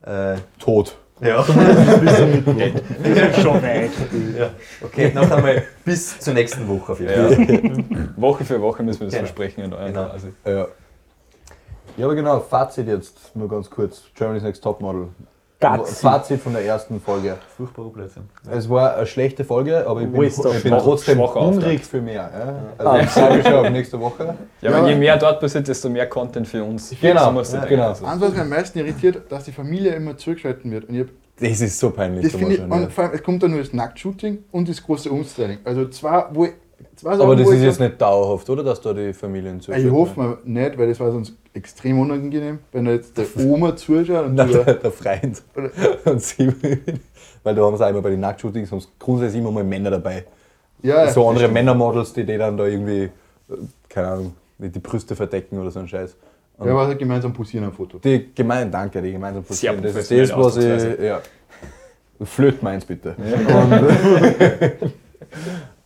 [0.02, 0.96] äh, Tot.
[1.20, 1.38] ja.
[1.38, 3.90] Das ist schon weit.
[4.38, 4.50] ja.
[4.82, 7.98] Okay, noch einmal bis zur nächsten Woche auf jeden Fall.
[7.98, 8.08] Ja.
[8.16, 9.26] Woche für Woche müssen wir das Genau.
[9.26, 10.08] versprechen in euren Genau.
[10.10, 10.32] quasi.
[10.44, 10.66] Ja.
[11.96, 14.02] ja, aber genau, Fazit jetzt nur ganz kurz.
[14.14, 15.08] Germany's Next Topmodel.
[15.58, 15.94] Gatzi.
[16.02, 17.36] Fazit von der ersten Folge.
[17.56, 18.24] Furchtbarer Blödsinn.
[18.50, 22.30] Es war eine schlechte Folge, aber ich bin, ich bin schwach- trotzdem hungrig für mehr.
[22.78, 22.84] Ja?
[22.84, 24.34] Also ich freue mich schon auf nächste Woche.
[24.60, 26.94] Ja, aber je mehr dort passiert, desto mehr Content für uns.
[27.00, 27.88] Genau, ja, genau.
[27.88, 30.88] Eins, was mich am meisten irritiert, dass die Familie immer zurückgeschalten wird.
[30.90, 31.08] Und ich hab,
[31.40, 32.30] Das ist so peinlich.
[32.30, 35.58] das ich, und vor allem, es kommt dann nur das Nacktshooting und das große Umstyling.
[35.64, 36.48] Also zwei, wo
[37.00, 38.62] Sachen, Aber das ist jetzt nicht dauerhaft, oder?
[38.64, 42.84] Dass da die Familien Ich hoffe mal nicht, weil das war sonst extrem unangenehm, wenn
[42.86, 45.70] da jetzt der Oma zuschaut und Nein, der, der Freund Oder-
[46.12, 46.52] und sie.
[47.42, 49.90] Weil da haben sie auch immer bei den Nacktshootings haben sie grundsätzlich immer mal Männer
[49.90, 50.24] dabei.
[50.82, 51.48] ja, so andere.
[51.48, 53.10] Männermodels, die die dann da irgendwie, äh,
[53.88, 56.16] keine Ahnung, die die Brüste verdecken oder so ein Scheiß.
[56.58, 57.98] Und Ja, aber halt gemeinsam posieren am Foto.
[57.98, 59.82] die gemeinsam, danke, die gemeinsam Sehr posieren.
[59.94, 61.00] Das ist das, was ich.
[61.00, 61.20] Ja.
[62.24, 63.14] Flöt meins bitte.
[63.18, 63.72] Und,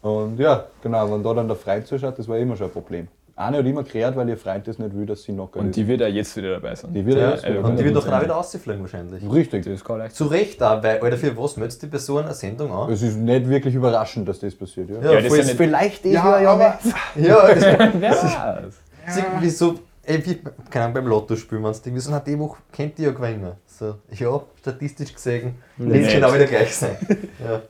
[0.02, 3.08] und ja, genau, wenn da dann der Freund zuschaut, das war immer schon ein Problem.
[3.36, 5.76] Eine hat immer geklärt, weil ihr Freund das nicht will, dass sie knockert und ist.
[5.76, 6.92] die wird ja jetzt wieder dabei sein.
[6.92, 9.22] Die wird Ja, jetzt- also und die wird doch dann auch wieder rausfliegen wahrscheinlich.
[9.32, 9.64] Richtig.
[9.64, 12.70] Das kann leicht Zu Recht auch, weil, Alter, für was möchtest die Person eine Sendung
[12.70, 12.90] an?
[12.92, 14.90] Es ist nicht wirklich überraschend, dass das passiert.
[14.90, 16.78] Ja, Ja, Ja, das ist ja nicht- vielleicht ist Ja, ja, aber
[17.16, 17.64] ja, das,
[17.98, 18.74] Wer weiß?
[19.40, 22.58] Wieso, ey, wie, keine Ahnung, beim Lotto spielen, wenn du denkst, wieso hat die Woche
[22.72, 23.52] kennt die ja gewinnen?
[23.66, 26.96] So, ja, statistisch gesehen, wird es genau wieder gleich sein.
[27.42, 27.62] ja.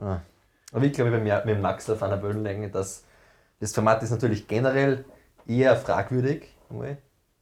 [0.00, 0.20] Ah.
[0.72, 3.04] Aber ich glaube, bei mir, mit dem Max auf einer Wellenlänge, dass
[3.60, 5.04] das Format ist natürlich generell
[5.46, 6.46] eher fragwürdig.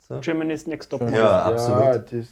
[0.09, 0.21] So.
[0.21, 1.11] Germany's Next Top Ja.
[1.11, 2.13] Ja, absolut.
[2.13, 2.27] das,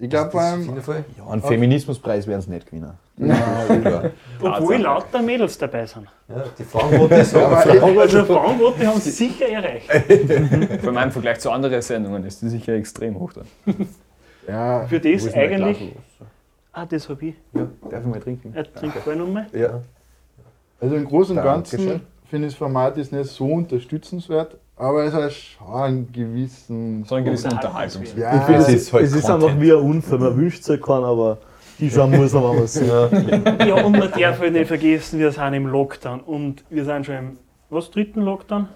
[0.00, 1.04] ich glaube Fall.
[1.16, 2.92] Ja, einen Feminismuspreis werden sie nicht gewinnen.
[4.40, 6.06] Obwohl lauter Mädels dabei sind.
[6.28, 7.40] Ja, die Frauenquote ist so.
[7.44, 9.90] Also Frauenquote haben sie sicher erreicht.
[10.80, 13.32] Vor allem im Vergleich zu anderen Sendungen ist die sicher extrem hoch.
[13.32, 13.46] Dann.
[14.46, 15.96] ja, Für das eigentlich.
[16.72, 17.34] Ah, das habe ich.
[17.52, 17.68] los?
[17.90, 18.54] Darf ich mal trinken?
[18.54, 19.46] Er trinkt keine Nummer.
[19.52, 19.82] Ja.
[20.80, 21.44] Also im Großen und.
[21.44, 27.04] Ganzen finde ich das Format ist nicht so unterstützenswert, aber es hat schon einen gewissen.
[27.04, 28.18] So einen gewissen Unterhaltungswert.
[28.18, 30.18] Ja, Ich finde, es es, ist halt es ist einfach wie ein Unfall.
[30.18, 31.38] Man wünscht sich keinen, aber
[31.78, 32.88] die schauen muss man mal sehen.
[33.66, 36.20] Ja, und man darf halt nicht vergessen, wir sind im Lockdown.
[36.20, 37.38] Und wir sind schon im
[37.70, 38.68] was, dritten Lockdown?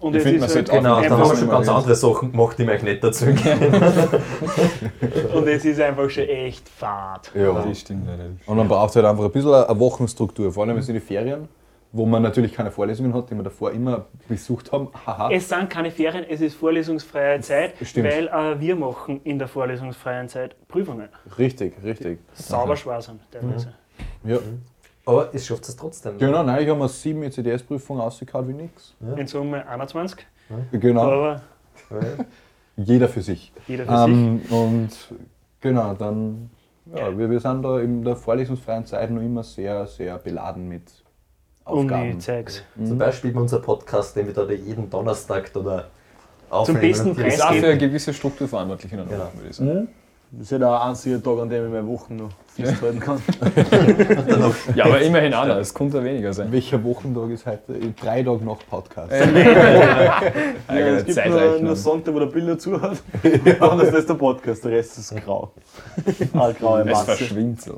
[0.00, 1.94] Und Ich es finde, man ist sollte halt Genau, einfach haben wir schon ganz andere
[1.94, 3.74] Sachen gemacht, die mir eigentlich nicht dazu gehen.
[5.34, 7.30] Und es ist einfach schon echt fad.
[7.34, 7.52] Ja.
[7.52, 8.08] Das stimmt.
[8.46, 11.48] Und man braucht halt einfach ein bisschen eine Wochenstruktur, vor allem in die Ferien,
[11.92, 14.88] wo man natürlich keine Vorlesungen hat, die wir davor immer besucht haben.
[15.06, 15.30] Haha.
[15.30, 18.08] Es sind keine Ferien, es ist vorlesungsfreie Zeit, Stimmt.
[18.08, 21.08] weil äh, wir machen in der vorlesungsfreien Zeit Prüfungen.
[21.38, 22.20] Richtig, richtig.
[22.32, 23.74] Sauber schwer sind teilweise.
[24.24, 24.38] Ja.
[25.06, 26.18] Aber es schafft es trotzdem.
[26.18, 28.94] Genau, nein, ich habe mir sieben ECDS-Prüfungen ausgekaut wie nix.
[29.16, 30.26] In Summe 21,
[30.72, 31.40] Genau, aber
[32.76, 33.52] jeder für sich.
[33.68, 34.08] jeder für sich.
[34.08, 34.90] Ähm, und
[35.60, 36.50] genau, dann,
[36.94, 40.82] ja, wir, wir sind da in der vorlesungsfreien Zeit noch immer sehr, sehr beladen mit
[41.64, 42.10] Aufgaben.
[42.10, 42.62] Uni-Zeugs.
[42.84, 45.86] Zum Beispiel bei unserem Podcast, den wir da jeden Donnerstag oder
[46.64, 49.30] Zum besten Preis Ist auch für eine gewisse Struktur verantwortlich in der Genau.
[49.34, 49.88] Würde ich sagen.
[50.38, 53.22] Das ist ja der einzige Tag, an dem ich meine Wochen noch festhalten kann.
[54.74, 56.52] Ja, aber immerhin einer, es könnte weniger sein.
[56.52, 57.78] Welcher Wochentag ist heute?
[57.98, 59.12] Drei Tage nach Podcast.
[59.26, 60.20] Ja,
[60.68, 63.02] Eigene es gibt nur, nur Sonntag, wo der Bilder zuhört.
[63.22, 65.52] Und das ist der Podcast, der Rest ist grau.
[66.34, 67.16] Ah, graue Es Masse.
[67.16, 67.76] verschwindet so.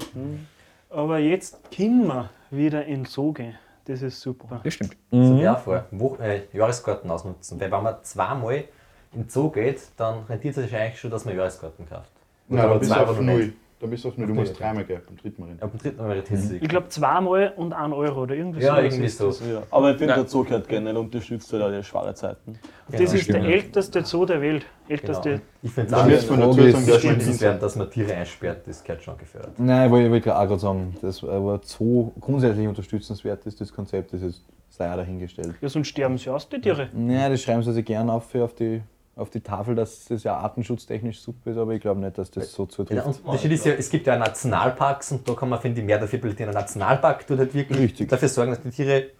[0.91, 3.55] Aber jetzt können wir wieder in Soge.
[3.85, 4.61] Das ist super.
[4.65, 4.97] Das stimmt.
[5.13, 5.85] So ja, vor.
[5.93, 7.61] Wo, äh, Jahreskarten ausnutzen.
[7.61, 8.65] Weil wenn man zweimal
[9.13, 12.11] in den Zoo geht, dann rentiert es sich eigentlich schon, dass man Jahreskarten kauft.
[12.49, 13.39] Nein, aber dann bist du zwei auf null.
[13.45, 13.57] nicht.
[13.81, 14.27] Dann bist du auf null.
[14.27, 14.63] Du Okay, musst okay.
[14.65, 15.59] dreimal gehen, beim dritten Mal rein.
[15.61, 16.63] Ja, beim dritten Mal rentiert es sich.
[16.63, 18.63] Ich glaube zweimal und 1 Euro oder irgendwas.
[18.65, 19.27] Ja, sowas irgendwie ist so.
[19.29, 22.59] Das, Ja, aber ich finde, der Zoo gehört generell unterstützt halt auch die schwere Zeiten.
[22.89, 23.03] das Genau.
[23.05, 23.45] ist der stimmt.
[23.47, 24.67] älteste Zoo der Welt.
[24.89, 25.29] Älteste.
[25.31, 25.43] Genau.
[25.63, 28.83] Ich finde Da es ist- sagen, sehr dass man schützenswert, dass man Tiere einsperrt, das
[28.83, 29.53] gehört schon gefördert.
[29.59, 33.73] Nein, ich wollte ich wollte auch gerade sagen, das aber so grundsätzlich unterstützenswert ist, das
[33.73, 35.55] Konzept, das ist sei auch dahingestellt.
[35.61, 36.89] Ja, sonst sterben sie aus, die Tiere.
[36.93, 38.83] Nein, das schreiben sie sich gerne auf, auf, die,
[39.19, 42.53] auf die Tafel, dass das ja artenschutztechnisch super ist, aber ich glaube nicht, dass das
[42.53, 42.91] so Ja, zutrifft.
[42.91, 45.87] und der Unterschied ist ja, es gibt ja Nationalparks und da kann man, finde ich,
[45.87, 46.49] mehr dafür bilden.
[46.49, 48.09] Ein Nationalpark tut halt wirklich Richtig.
[48.09, 49.11] dafür sorgen, dass die Tiere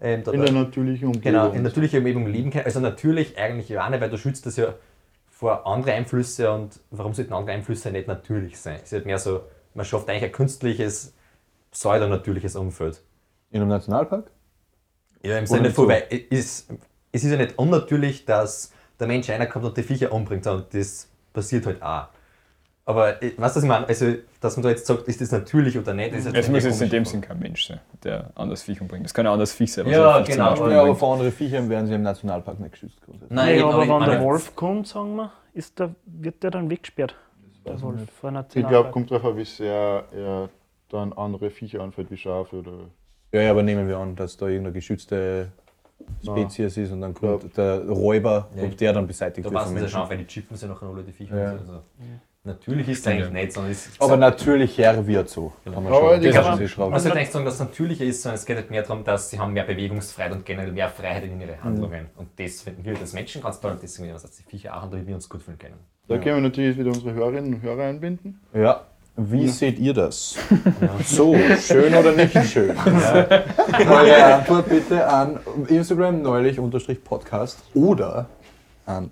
[0.00, 1.22] ähm, In der natürlichen Umgebung.
[1.32, 2.64] genau, in natürlicher Umgebung leben können.
[2.64, 4.74] Also natürlich eigentlich ja auch nicht, weil du schützt das ja
[5.30, 8.76] vor andere Einflüsse und warum sollten andere Einflüsse nicht natürlich sein?
[8.76, 9.42] Es ist halt mehr so,
[9.74, 11.14] man schafft eigentlich ein künstliches,
[11.70, 13.02] pseudonatürliches Umfeld.
[13.50, 14.30] In einem Nationalpark?
[15.22, 16.66] Ja, im Sinne von, weil es,
[17.12, 21.08] es ist ja nicht unnatürlich, dass der Mensch reinkommt und die Viecher umbringt, sondern das
[21.32, 22.06] passiert halt auch.
[22.86, 23.88] Aber äh, weißt du, was ich meine?
[23.88, 24.06] Also,
[24.40, 26.82] dass man da jetzt sagt, ist das natürlich oder nicht, ist jetzt Es muss jetzt
[26.82, 27.04] in dem.
[27.06, 29.04] Sinn kein Mensch sein, der anderes Viech umbringt.
[29.06, 29.86] Das kann ein anderes Viech sein.
[29.86, 32.98] was Ja, zum genau, Ja, aber vor andere Viecher werden sie im Nationalpark nicht geschützt.
[33.30, 36.50] Nein, ja, aber ich wenn meine- der Wolf kommt, sagen wir, ist der, wird der
[36.50, 37.14] dann weggesperrt.
[37.64, 38.70] Der Wolf vor Ich Nationalpark.
[38.70, 40.48] glaube, kommt darauf an, wie sehr er
[40.90, 42.72] dann andere Viecher anfällt, wie Schafe oder.
[43.32, 45.48] Ja, ja, aber nehmen wir an, dass da irgendeine geschützte
[46.22, 48.64] Spezies ist und dann kommt der Räuber, Ja.
[48.64, 49.90] ob der dann beseitigt Da wird man ja Menschen.
[49.90, 51.36] schon, weil die chippen sie nachher alle die Viecher.
[51.38, 51.50] Ja.
[51.52, 51.82] Also.
[52.46, 55.50] Natürlich ist es eigentlich nicht, sondern es ist Aber natürlicher wird so.
[55.64, 56.92] Kann man schon das kann-.
[56.92, 59.30] Also ich denke sagen, dass es natürlicher ist, sondern es geht halt mehr darum, dass
[59.30, 62.06] sie haben mehr Bewegungsfreiheit und generell mehr Freiheit in ihre Handlungen.
[62.16, 64.92] Und das finden wir als Menschen ganz toll und deswegen was die Viecher auch und
[64.92, 65.76] damit wir uns gut fühlen können.
[66.06, 68.38] Da können wir natürlich wieder unsere Hörerinnen und Hörer einbinden.
[68.52, 68.82] Ja.
[69.16, 70.36] Wie seht ihr das?
[71.04, 72.76] So, schön oder nicht schön?
[72.76, 78.26] Eure Antwort bitte an Instagram neulich unterstrich Podcast oder
[78.86, 79.10] an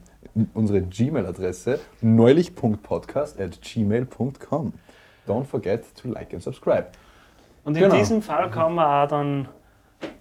[0.54, 4.72] unsere Gmail-Adresse neulich.podcast at gmail.com.
[5.28, 6.86] Don't forget to like and subscribe.
[7.64, 7.94] Und in Genau.
[7.94, 9.48] diesem Fall kann man auch dann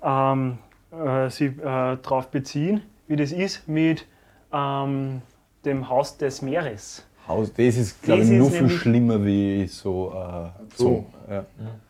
[0.03, 0.57] ähm,
[0.91, 4.05] äh, sich äh, darauf beziehen, wie das ist mit
[4.53, 5.23] ähm,
[5.65, 7.03] dem Haus des Meeres.
[7.31, 10.13] Haus, das ist, glaube ich, ist nur viel schlimmer wie so.
[10.13, 11.05] Äh, so.
[11.29, 11.45] Ja.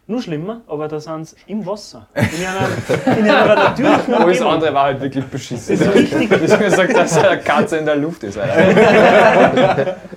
[0.07, 2.07] Nur schlimmer, aber da sind sie im Wasser.
[2.13, 4.53] In einer, in einer natürlichen Alles Umgebung.
[4.53, 5.79] andere war halt wirklich beschissen.
[5.79, 6.31] Das ist richtig.
[6.43, 8.37] Ich habe gesagt, dass eine Katze in der Luft ist.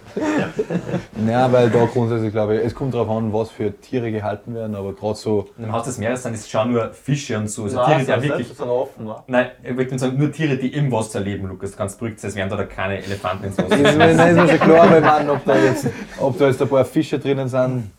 [1.26, 4.74] Ja, weil da grundsätzlich, glaube ich, es kommt darauf an, was für Tiere gehalten werden,
[4.74, 5.48] aber gerade so.
[5.58, 7.64] Im Haus des Meeres sind es schon nur Fische und so.
[7.64, 8.48] Also Nein, Tiere, die wirklich.
[8.56, 9.04] so offen.
[9.06, 9.16] ne?
[9.26, 11.76] Nein, ich würde sagen, nur Tiere, die im Wasser leben, Lukas.
[11.76, 13.68] Kannst beruhigt sein, es werden da keine Elefanten ins Wasser.
[13.76, 15.86] Das ist, mir- das ist mir schon klar, weil man, ob, da jetzt,
[16.20, 17.90] ob da jetzt ein paar Fische drinnen sind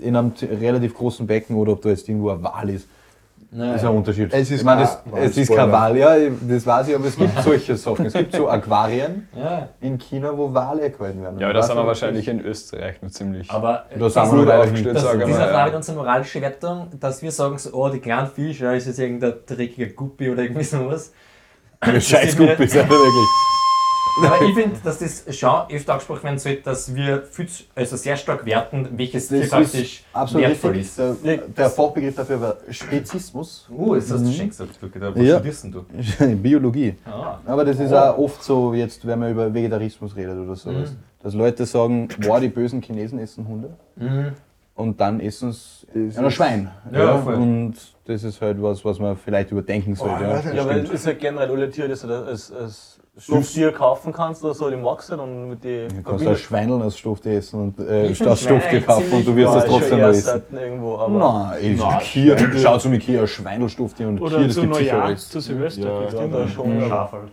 [0.00, 2.86] in einem relativ großen Becken oder ob da jetzt irgendwo ein Wal ist.
[3.54, 4.32] Das ist ein Unterschied.
[4.32, 7.04] Es ist ich meine, das, kein es ist kein Wal, ja, das weiß ich, aber
[7.04, 8.06] es gibt solche Sachen.
[8.06, 11.38] Es gibt so Aquarien Ja, in China, wo Wale gehalten werden.
[11.38, 13.50] Ja, Und das sind wir wahrscheinlich in Österreich noch ziemlich.
[13.50, 14.94] aber Da sind wir weiter aufgestellt, hinten.
[14.94, 15.76] das, sage das ist auch ja.
[15.76, 19.34] unsere moralische Wertung, dass wir sagen, so, oh, die kleinen Fische, ja, ist jetzt irgendein
[19.46, 21.12] dreckiger Guppi oder irgendwie sowas.
[21.84, 23.28] Scheiß Guppi, ist ja wirklich.
[24.24, 28.16] Aber ich finde, dass das schon öfter angesprochen werden sollte, dass wir viel also sehr
[28.16, 31.04] stark werten, welches Tier Das praktisch ist absolut wertvoll richtig.
[31.04, 31.24] ist.
[31.24, 33.68] Der, der Fachbegriff dafür war Spezismus.
[33.74, 34.70] Oh, das hast du schon gesagt.
[34.82, 35.36] Was Ja.
[35.36, 36.36] studierst denn du?
[36.36, 36.94] Biologie.
[37.06, 37.38] Ah.
[37.46, 40.96] Aber das ist auch oft so, jetzt, wenn man über Vegetarismus redet oder sowas, Mhm.
[41.22, 44.32] dass Leute sagen, boah, die bösen Chinesen essen Hunde Mhm.
[44.74, 46.70] und dann essen sie ein Schwein.
[46.92, 47.34] Ja, voll.
[47.34, 50.22] Und das ist halt was, was man vielleicht überdenken sollte.
[50.24, 50.40] ja.
[50.54, 54.10] Ja, weil es ist ja generell alle Tiere, die du da als, als Stofftier kaufen
[54.12, 57.32] kannst oder so, die magst du und mit die Du kannst halt Schweineln als Stofftier
[57.32, 60.08] essen und äh, statt Stofftier Schweine kaufen und du wirst ja, das schon trotzdem noch
[60.08, 60.42] essen.
[60.52, 61.18] irgendwo, aber
[61.60, 64.74] Nein, ich, Kier, schau zu mir Kier, ein Schweinelstofftier und Kier, Oder das zu gibt
[64.76, 65.28] sicher alles.
[65.28, 65.82] zu Silvester.
[65.82, 66.38] Ja, kriegst du ja, immer.
[66.38, 66.80] da schon.
[66.80, 66.88] Ja.
[66.88, 67.32] Schaf halt.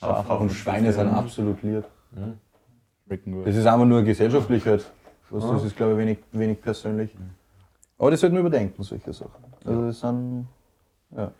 [0.00, 1.84] Schaf Und Schweine sind absolut lieb.
[3.06, 3.46] Schmecken gut.
[3.46, 4.90] Das ist einfach nur gesellschaftlich halt.
[5.30, 7.10] Das ist, glaube ich, wenig, wenig persönlich.
[7.98, 9.44] Aber das sollte man überdenken, solche Sachen.
[9.64, 10.48] Also das sind,
[11.16, 11.30] ja.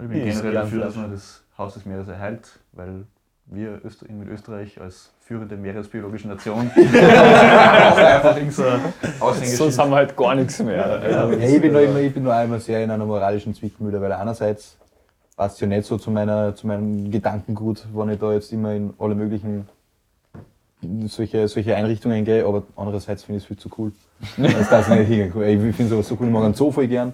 [0.00, 3.04] Ich bin generell dafür, dass man das Haus des Meeres erhält, weil
[3.46, 8.64] wir Öster mit Österreich als führende meeresbiologische Nation einfach irgend so
[9.44, 11.02] Sonst haben wir halt gar nichts mehr.
[11.10, 14.12] Ja, ich, bin da immer, ich bin da immer sehr in einer moralischen Zwickmühle, weil
[14.12, 14.76] einerseits
[15.36, 18.94] passt ja nicht so zu, meiner, zu meinem Gedankengut, wenn ich da jetzt immer in
[18.98, 19.68] alle möglichen
[21.06, 23.92] solche, solche Einrichtungen gehe, aber andererseits finde ich es viel zu cool.
[24.36, 25.10] dass das nicht.
[25.10, 27.12] Ich finde sowas so cool, ich mag einen Zoo voll gern.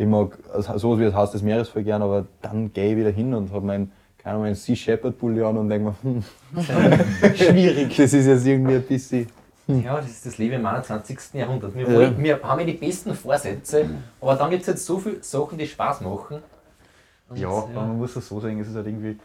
[0.00, 3.10] Ich mag sowas wie das Haus des Meeres voll gern, aber dann gehe ich wieder
[3.10, 6.24] hin und habe mein, keine Ahnung, mein Sea Shepherd Pulli an und denke mir, hm,
[7.34, 7.94] schwierig.
[7.98, 9.26] Das ist jetzt irgendwie ein bisschen.
[9.66, 11.34] Ja, das ist das Leben im 21.
[11.34, 11.74] Jahrhundert.
[11.74, 13.90] Wir, wollen, wir haben ja die besten Vorsätze,
[14.22, 16.38] aber dann gibt es jetzt so viele Sachen, die Spaß machen.
[17.28, 19.18] Und, Ja, aber man muss das so sagen, es ist halt irgendwie.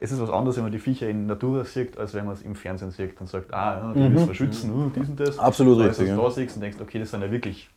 [0.00, 2.42] Es ist was anderes, wenn man die Viecher in Natura sieht, als wenn man es
[2.42, 5.38] im Fernsehen sieht und sagt, ah, ja, die müssen wir schützen, uh, dies und das.
[5.38, 6.18] Absolut Aber als du richtig.
[6.18, 6.28] es Ja.
[6.28, 7.70] da siehst und denkst, okay, das sind ja wirklich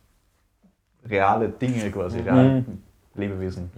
[1.10, 2.64] reale Dinge quasi, reale
[3.14, 3.70] Lebewesen.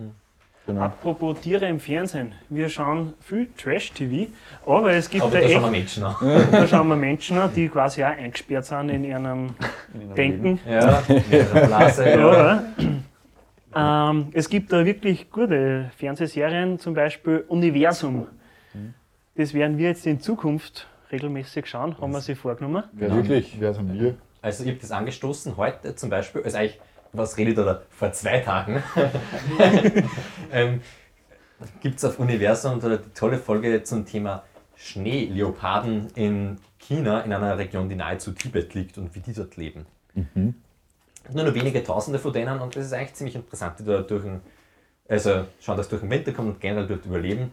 [0.66, 0.82] Genau.
[0.82, 2.32] Apropos Tiere im Fernsehen.
[2.48, 4.30] Wir schauen viel Trash-TV,
[4.66, 6.14] aber es gibt Aber da da schauen wir Menschen an.
[6.52, 9.54] da schauen wir Menschen an, die quasi auch eingesperrt sind in ihrem
[9.94, 10.60] in Denken.
[10.68, 12.10] Ja, in der Blase.
[12.10, 12.62] Ja.
[13.74, 18.26] Ähm, es gibt da wirklich gute Fernsehserien, zum Beispiel Universum.
[19.36, 22.84] Das werden wir jetzt in Zukunft regelmäßig schauen, haben wir sich vorgenommen.
[22.92, 23.56] Wer Wirklich?
[23.58, 24.14] Wer sind wir?
[24.42, 26.78] Also ich habe das angestoßen heute zum Beispiel, also eigentlich,
[27.12, 28.82] was redet oder vor zwei Tagen,
[30.52, 30.80] ähm,
[31.80, 34.44] gibt es auf Universum da die tolle Folge zum Thema
[34.76, 39.86] Schneeleoparden in China, in einer Region, die nahezu Tibet liegt und wie die dort leben.
[41.32, 44.22] Nur noch wenige Tausende von denen und das ist eigentlich ziemlich interessant, die da durch
[44.22, 44.40] den,
[45.08, 47.52] also schauen, dass durch den Winter kommen und generell dort überleben.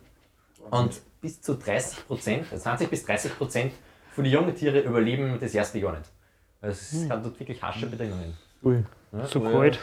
[0.70, 3.74] Und bis zu 30 Prozent, 20 bis 30 Prozent
[4.12, 6.10] von den jungen Tieren überleben das erste Jahr nicht.
[6.62, 8.36] Also es hat dort wirklich harsche Bedingungen.
[8.64, 8.84] Ui.
[9.26, 9.80] So kalt.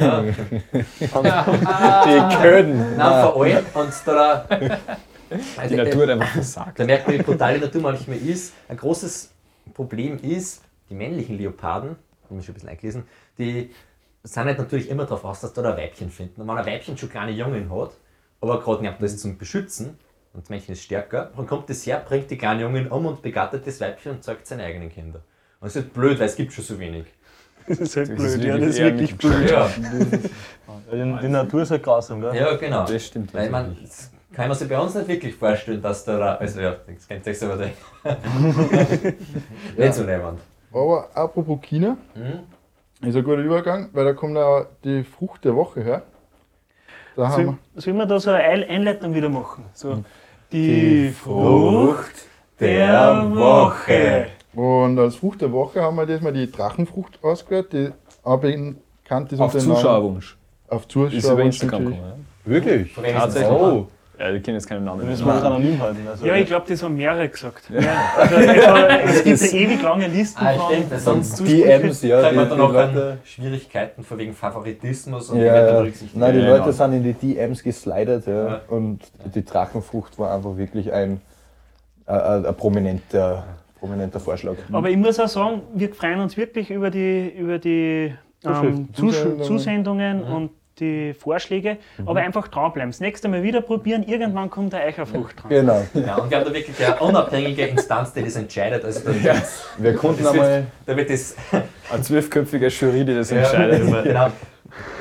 [0.00, 0.22] Ja,
[1.00, 2.96] Die Köden.
[2.96, 3.64] nein, vor allem.
[3.74, 4.46] Und da,
[5.56, 6.78] also, Die Natur hat einfach versagt.
[6.78, 8.54] da merkt man, wie brutal die Natur manchmal ist.
[8.68, 9.32] Ein großes
[9.74, 11.98] Problem ist, die männlichen Leoparden, habe
[12.30, 13.04] ich mir schon ein bisschen eingelesen,
[13.38, 13.70] die
[14.22, 16.40] sind halt natürlich immer darauf aus, dass da ein Weibchen finden.
[16.40, 17.92] Und wenn ein Weibchen schon kleine Jungen hat,
[18.40, 19.98] aber gerade nicht das zum Beschützen,
[20.36, 21.32] und das Männchen ist stärker.
[21.34, 24.46] Dann kommt das her, bringt die kleinen Jungen um und begattet das Weibchen und zeigt
[24.46, 25.22] seine eigenen Kinder.
[25.60, 27.06] Und es ist halt blöd, weil es gibt schon so wenig.
[27.68, 29.50] Das ist halt Das blöd, ist ja, das ist wirklich blöd.
[29.50, 29.70] Ja,
[30.92, 32.34] Die, die Natur ist halt grausam, gell?
[32.36, 32.84] ja genau.
[32.86, 33.34] Das stimmt.
[33.34, 36.60] Weil man, das kann man sich bei uns nicht wirklich vorstellen, dass da, da- also
[36.60, 37.76] ja, das kennt ihr euch selber denken.
[39.76, 40.40] Nicht so lebend.
[40.72, 43.08] Aber apropos China, Hm?
[43.08, 46.02] ist ein guter Übergang, weil da kommt auch die Frucht der Woche her.
[47.16, 49.64] Da haben Soll, sollen wir da so eine Einleitung wieder machen?
[49.72, 50.04] So,
[50.52, 52.26] die, Frucht
[52.60, 54.26] der Woche.
[54.56, 57.90] Und als Frucht der Woche haben wir diesmal die Drachenfrucht ausgehört, die
[58.24, 60.36] auch bekannt ist Auf Zuschauerwunsch.
[60.68, 61.12] Auf Zuschauer.
[61.16, 62.26] Ist über Instagram gekommen.
[62.44, 62.96] Wirklich?
[62.96, 63.50] Ist das Tatsächlich.
[63.52, 63.88] gekommen?
[64.18, 65.02] Ja, die kennen jetzt keinen Namen.
[65.02, 66.08] Wir müssen das anonym halten.
[66.08, 67.68] Also, Ja, ich glaube, das haben mehrere gesagt.
[67.68, 67.80] Ja.
[68.16, 71.56] Also, es gibt eine ewig lange Listen Ah, von, stimmt, Zusprüchen.
[71.62, 72.30] DMs, ja.
[72.30, 75.86] Die, man dann auch Leute, an Schwierigkeiten von wegen Favoritismus und ja, ja.
[76.14, 76.70] Nein, die Ja, Leute genau.
[76.72, 78.60] sind in die DMs geslidet ja, Ja.
[78.68, 79.00] und
[79.34, 81.20] die Drachenfrucht war einfach wirklich ein,
[82.06, 83.44] äh, ein, ein prominenter,
[83.86, 84.54] prominenter Vorschlag.
[84.72, 88.12] Aber ich muss auch sagen, wir freuen uns wirklich über die, über die
[88.44, 89.42] ähm, Zusendungen.
[89.44, 91.78] Zusendungen und die Vorschläge.
[92.04, 92.90] Aber einfach dranbleiben.
[92.90, 95.48] Das nächste Mal wieder probieren, irgendwann kommt da euch eine Frucht dran.
[95.48, 95.82] Genau.
[95.94, 98.84] Ja, und wir haben da wirklich eine unabhängige Instanz, die das entscheidet.
[98.84, 99.34] Also da,
[99.78, 100.50] Wir konnten das einmal.
[100.50, 101.34] wird, da wird das
[101.90, 103.88] Eine zwölfköpfige Jury, die das entscheidet.
[103.88, 104.28] Ja, genau.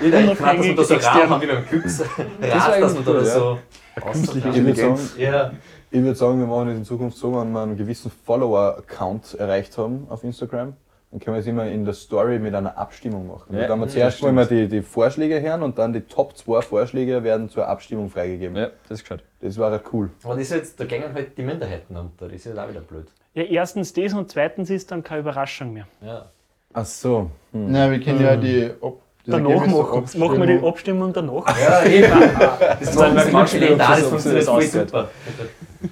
[0.01, 2.07] Jeder ich meine, dass wir da so Unabhängig, Rahmen haben wie beim Glücksrad,
[2.39, 3.59] dass wir eigentlich da cool, so
[3.95, 4.67] Künstliche ausdrücken.
[4.67, 5.15] Intelligenz.
[5.17, 5.51] Ja,
[5.95, 9.77] Ich würde sagen, wir machen das in Zukunft so, wenn wir einen gewissen Follower-Count erreicht
[9.77, 10.73] haben auf Instagram,
[11.11, 13.55] dann können wir es immer in der Story mit einer Abstimmung machen.
[13.55, 16.35] Ja, dann haben wir zuerst mal immer die, die Vorschläge hören und dann die Top
[16.35, 18.57] 2 Vorschläge werden zur Abstimmung freigegeben.
[18.57, 19.23] Ja, das ist gescheit.
[19.39, 20.09] Das wäre cool.
[20.25, 22.81] aber das ist jetzt, da gehen halt die Minderheiten unter, das ist jetzt auch wieder
[22.81, 23.07] blöd.
[23.33, 25.87] Ja, erstens das und zweitens ist dann keine Überraschung mehr.
[26.01, 26.25] Ja.
[26.73, 27.31] Ach so.
[27.53, 27.71] Hm.
[27.71, 28.69] Nein, wir kennen ja die.
[28.81, 30.27] Ob, Danach machen, Abstimmung.
[30.27, 31.59] machen wir die Abstimmung danach.
[31.59, 32.11] Ja, eben.
[32.37, 34.71] Das das sie- ob sie funktioniert das aussieht.
[34.71, 35.09] super.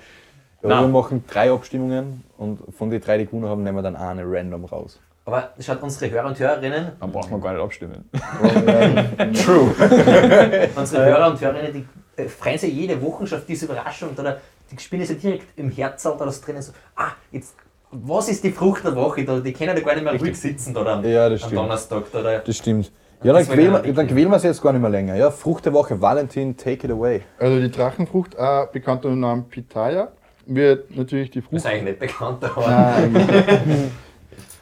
[0.62, 3.95] Ja, wir machen drei Abstimmungen und von den drei, die gewonnen haben, nehmen wir dann
[3.95, 4.99] eine random raus.
[5.25, 8.09] Aber schaut unsere Hörer und Hörerinnen, Dann braucht man gar nicht abstimmen.
[10.77, 14.41] unsere Hörer und Hörerinnen, die äh, freuen sich jede Woche schon auf diese Überraschung oder
[14.71, 17.55] die spielen sich direkt im Herzen oder das drinnen so, ah, jetzt,
[17.91, 19.25] was ist die Frucht der Woche?
[19.25, 21.55] Die können da gar nicht mehr ruhig sitzen da am, Ja, das am.
[21.55, 22.05] Donnerstag.
[22.12, 22.39] Da.
[22.39, 22.91] Das stimmt.
[23.22, 24.09] Ja, dann Das quälen, wir, dann richtig.
[24.09, 25.14] quälen wir es jetzt gar nicht mehr länger.
[25.16, 27.22] Ja, Frucht der Woche, Valentin, take it away.
[27.38, 30.09] Also die Drachenfrucht, auch bekannt unter dem Namen Pitaya,
[30.46, 31.57] wird natürlich die Das Frucht.
[31.57, 33.16] ist eigentlich nicht bekannt, aber Nein,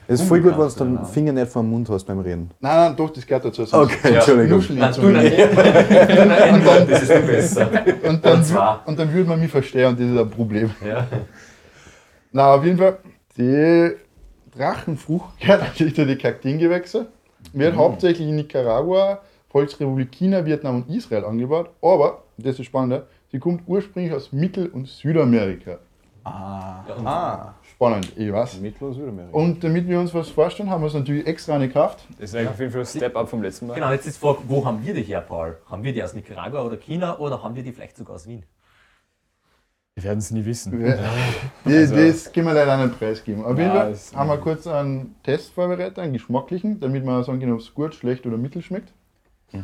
[0.07, 1.07] Es ist voll gut, wenn du den.
[1.07, 2.51] Finger nicht vor dem Mund hast beim Reden.
[2.61, 3.65] nein, doch, das gehört dazu.
[3.65, 4.63] sonst- Okay, sonst Entschuldigung.
[4.79, 5.49] Nein, du mir.
[6.67, 7.71] dann das ist viel besser.
[8.07, 10.71] Und dann, Und und dann würde man mich verstehen und das ist ein Problem.
[10.87, 11.07] Ja.
[12.33, 12.99] Na, auf jeden Fall,
[13.39, 13.93] die
[14.57, 17.07] Drachenfrucht gehört natürlich zu den Kakteengewächse.
[17.55, 21.71] Wird hauptsächlich in Nicaragua, Volksrepublik China, Vietnam und Israel angebaut.
[21.81, 25.79] Aber, das ist spannend, sie kommt ursprünglich aus Mittel- und Südamerika.
[26.25, 28.61] Ah, Spannend, ich weiß.
[28.61, 29.37] Mittel- und Südamerika.
[29.37, 32.07] Und damit wir uns was vorstellen, haben wir es natürlich extra eine gekauft.
[32.19, 33.75] Das ist eigentlich auf jeden Fall ein Step-up vom letzten Mal.
[33.75, 35.57] Genau, jetzt ist die Frage, wo haben wir die her, Paul?
[35.71, 38.43] Haben wir die aus Nicaragua oder China oder haben wir die vielleicht sogar aus Wien?
[39.97, 40.85] Wir werden es nie wissen.
[40.85, 40.97] Ja.
[41.65, 43.45] Das, das können wir leider nicht preisgeben.
[43.45, 47.53] Auf jeden Fall haben wir kurz einen Test vorbereitet, einen geschmacklichen, damit wir sagen können,
[47.53, 48.93] ob es gut, schlecht oder mittel schmeckt.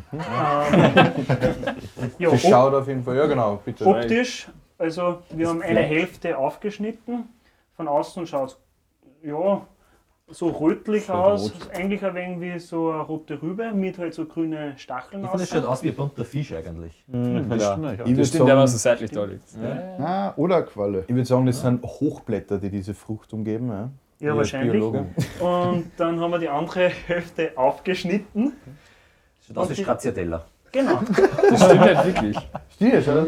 [2.17, 3.85] Ja, Das schaut auf jeden Fall, ja genau, bitte.
[3.85, 7.27] optisch, also wir haben eine Hälfte aufgeschnitten.
[7.75, 8.57] Von außen schaut es
[9.23, 9.61] ja,
[10.31, 11.51] so rötlich aus.
[11.73, 15.43] Eigentlich ein wenig wie so eine rote Rübe mit halt so grüne Stacheln Ich finde,
[15.43, 15.57] es aus.
[15.59, 17.03] schaut aus wie ein bunter Fisch eigentlich.
[17.11, 17.19] Ja.
[17.19, 17.39] Ja.
[17.39, 19.43] Ich Das würde stimmt, der was so sagen, seitlich da liegt.
[19.99, 21.03] Ah, oder eine Qualle.
[21.07, 23.69] ich würd sagen, das sind Hochblätter, die diese Frucht umgeben.
[23.69, 23.89] Ja,
[24.19, 24.71] Ja, wahrscheinlich.
[24.71, 25.05] Biologe.
[25.39, 28.53] Und dann haben wir die andere Hälfte aufgeschnitten.
[29.45, 30.45] Schaut aus wie Und die- Stracciatella.
[30.73, 30.99] Genau,
[31.49, 32.37] Das stimmt halt wirklich.
[32.75, 33.25] Stimmt, oder?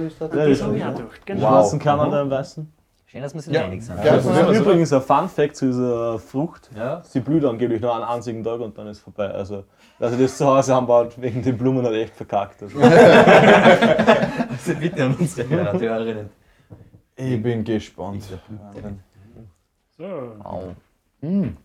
[0.48, 1.26] das haben wir auch gedacht.
[1.26, 1.52] Genau.
[1.52, 1.80] Wow.
[1.80, 2.72] kann man da im Weißen.
[3.14, 3.66] Schön, dass wir sich Ja.
[3.66, 4.04] einig sind.
[4.04, 4.16] Ja.
[4.16, 6.72] Das ist übrigens ein Fun Fact zu dieser Frucht.
[6.76, 7.04] Ja.
[7.04, 9.30] Sie blüht angeblich nur einen einzigen Tag und dann ist vorbei.
[9.30, 9.66] Also,
[10.00, 12.64] dass sie das zu Hause anbaut, wegen den Blumen hat echt verkackt.
[12.64, 12.80] Also.
[14.50, 16.30] Also bitte an unsere Hörer und Hörerinnen.
[17.16, 18.24] Ich bin gespannt.
[19.98, 20.06] So.
[21.22, 21.58] Hm.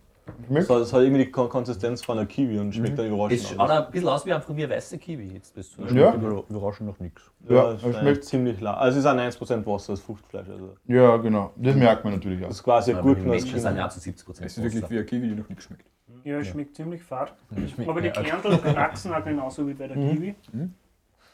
[0.47, 0.67] Schmeckt.
[0.67, 3.43] So, es hat irgendwie die Kon- Konsistenz von einer Kiwi und schmeckt dann Es überraschend.
[3.57, 5.27] schaut ein bisschen aus wie ein von mir weiße Kiwi.
[5.33, 6.13] Jetzt bist du Ja.
[6.13, 7.21] Über- Überraschend noch nichts.
[7.47, 8.71] Ja, Ja, es es schmeckt schmeckt- ziemlich lau.
[8.73, 10.49] Also es ist ein 1% Wasser, das Fruchtfleisch.
[10.49, 10.75] Also.
[10.87, 11.51] Ja, genau.
[11.55, 12.51] Das merkt man natürlich Das auch.
[12.51, 13.81] ist quasi ein Gurken aus Menschen sind China.
[13.83, 14.45] ja zu 70 Prozent.
[14.47, 15.85] Es ist wirklich wie ein Kiwi, die noch nicht schmeckt.
[16.23, 17.33] Ja, es schmeckt ziemlich fad.
[17.73, 20.35] Schmeckt Aber die Kerntel wachsen auch genauso wie bei der Kiwi.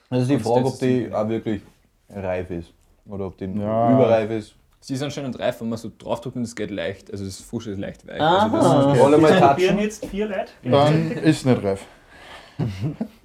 [0.09, 1.61] Also die Frage, das ob die auch wirklich
[2.09, 2.73] reif ist.
[3.07, 3.93] Oder ob die Ja.
[3.93, 4.55] überreif ist.
[4.79, 7.11] Sie ist anscheinend reif, wenn man so draufdrückt und es geht leicht.
[7.11, 8.21] Also das Fusche ist leicht weich.
[8.21, 8.43] Aha.
[8.45, 9.01] Also das Okay.
[9.01, 9.83] Alle mal Wir probieren touchen.
[9.83, 10.51] jetzt vier Leute.
[10.63, 11.85] Dann ist nicht reif.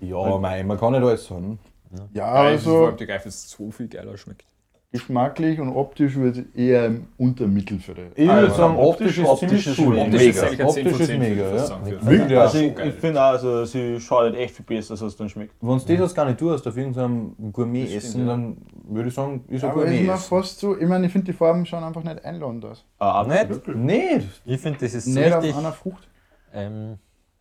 [0.01, 1.59] Ja, mei, man kann nicht alles sagen.
[2.13, 4.45] Ja, also, vor also allem die Reife ist so viel geiler schmeckt.
[4.93, 8.23] Geschmacklich und optisch wird es eher im Untermittel für die.
[8.23, 9.95] Ich würde sagen, optisch ist optisch ziemlich cool.
[9.95, 10.05] mega.
[10.07, 12.31] Optisch ist eigentlich ein 10 Optisch von ist 10, mega, würde ich Wirklich?
[12.31, 12.41] Ja.
[12.41, 15.29] Also ich, ich finde auch, also, sie schaut halt echt viel besser, als es dann
[15.29, 15.55] schmeckt.
[15.61, 18.31] Wenn du das gar nicht tust auf irgendeinem Gourmet Das essen, stimmt, ja.
[18.33, 18.57] dann
[18.89, 20.29] würde ich sagen, ist ein Aber ist Gourmet essen.
[20.29, 22.85] fast so, ich meine, ich finde die Farben schauen einfach nicht einladend aus.
[22.99, 23.69] Ah, Nicht?
[23.69, 24.43] Nicht?
[24.45, 25.57] Ich finde, das ist Nicht auf richtig.
[25.57, 26.09] einer Frucht.
[26.53, 26.99] Ähm,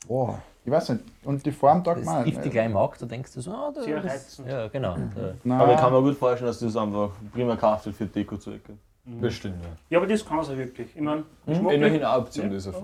[0.07, 0.39] Boah.
[0.69, 1.03] Ich weiß nicht.
[1.23, 2.45] Und die Form taugt das trifft nicht.
[2.45, 4.47] dich gleich im Auge, da denkst du so, ah, da Sehr das- reizend.
[4.47, 4.95] Ja, genau.
[5.15, 8.37] Da- Nein, Aber ich kann mir gut vorstellen, dass das einfach prima wird für Deko
[8.37, 8.77] zu ecken.
[9.03, 9.69] Bestimmt, ja.
[9.89, 10.89] Ja, aber das kann sie wirklich.
[10.95, 12.49] Ich meine, Immerhin eine Option, Ja.
[12.51, 12.77] die es also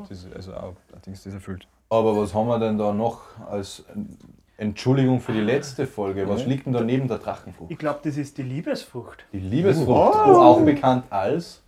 [1.06, 1.68] Ding, das erfüllt.
[1.92, 3.84] Aber was haben wir denn da noch als
[4.58, 6.28] Entschuldigung für die letzte Folge?
[6.28, 7.70] Was liegt denn da neben der Drachenfrucht?
[7.70, 9.26] ich glaube, das ist die Liebesfrucht.
[9.32, 11.62] Die Liebesfrucht, auch bekannt als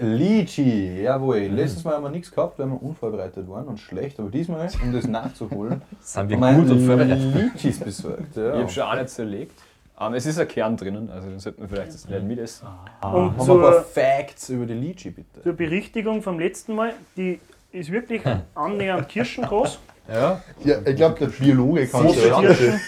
[0.00, 1.02] Lychee.
[1.02, 1.38] Jawohl.
[1.38, 4.20] Letztes Mal haben wir nichts gehabt, weil wir unvorbereitet waren und schlecht.
[4.20, 7.34] Aber diesmal, um das nachzuholen, Sind wir gut und wir vorbereitet.
[7.34, 8.36] Lychees besorgt.
[8.36, 8.54] Ja.
[8.54, 9.60] Ich habe schon eine zerlegt.
[10.00, 12.68] Ähm, es ist ein Kern drinnen, also den sollte man vielleicht jetzt nicht mitessen.
[13.02, 15.42] Und Haben wir ein paar Facts über die Lychee, bitte.
[15.42, 17.40] zur Berichtigung vom letzten Mal, die
[17.72, 18.22] ist wirklich
[18.54, 19.80] annähernd kirschengroß.
[20.08, 20.40] Ja.
[20.64, 22.40] Ja, ich glaube, der Biologe kann es ja.
[22.40, 22.80] Kirschen.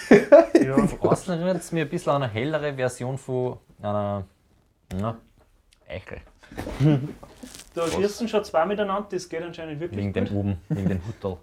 [0.65, 0.75] Ja.
[1.01, 4.23] Außen erinnert es mir ein bisschen an eine hellere Version von einer
[4.97, 5.17] na,
[5.91, 6.17] Eichel.
[7.73, 10.29] Da schießen schon zwei miteinander, das geht anscheinend wirklich Wegen gut.
[10.29, 11.37] dem oben, wegen dem Hutterl.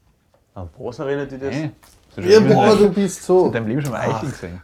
[0.54, 1.52] An was erinnert dich das?
[1.54, 1.70] Hey,
[2.14, 3.46] du Ja, boah, du bist so.
[3.46, 4.62] in deinem Leben schon mal Eichel gesehen?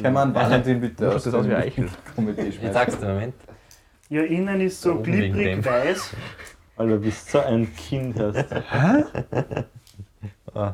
[0.00, 1.88] Kann- man Valentin bitte Schaut das aus wie Eichel?
[2.38, 3.34] Ich sag's dir, Moment.
[4.08, 5.64] Ja, innen ist so dem.
[5.64, 6.10] weiß.
[6.76, 8.36] Alter, du bist so ein Kind, hast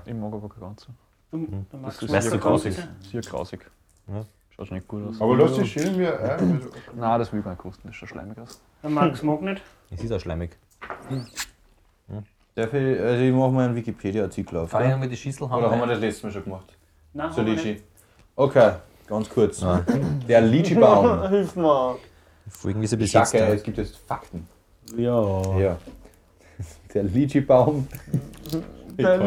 [0.05, 0.89] Ich mag aber kein ganz so.
[1.31, 1.39] Du,
[1.79, 2.77] magst Das du ist sehr grausig.
[3.11, 3.61] Sehr grausig.
[4.09, 4.27] Ja.
[4.63, 5.21] Schaut schon nicht gut aus.
[5.21, 6.05] Aber lass dich schön wie.
[6.95, 8.63] Nein, das will ich gar nicht kosten, das schaut schleimig aus.
[8.81, 9.61] Der Max mag nicht.
[9.91, 10.57] Es ist auch schleimig.
[12.55, 14.71] Darf ich, also ich mache mal einen Wikipedia-Artikel auf.
[14.71, 15.59] Vor allem, Oder, wenn wir die Schüssel haben.
[15.59, 16.77] oder haben wir das letztes Mal schon gemacht?
[17.13, 17.65] Nein, wir nicht.
[17.65, 17.83] Lychee.
[18.37, 18.73] Okay,
[19.09, 19.65] ganz kurz.
[20.29, 21.29] Der Lychee-Baum.
[21.29, 21.97] Hilf mir!
[22.49, 24.47] Folgen, wie sie Ich bis sage, jetzt es gibt jetzt Fakten.
[24.97, 25.59] Ja.
[25.59, 25.77] Ja.
[26.95, 27.89] Der Lychee-Baum.
[28.99, 29.19] Der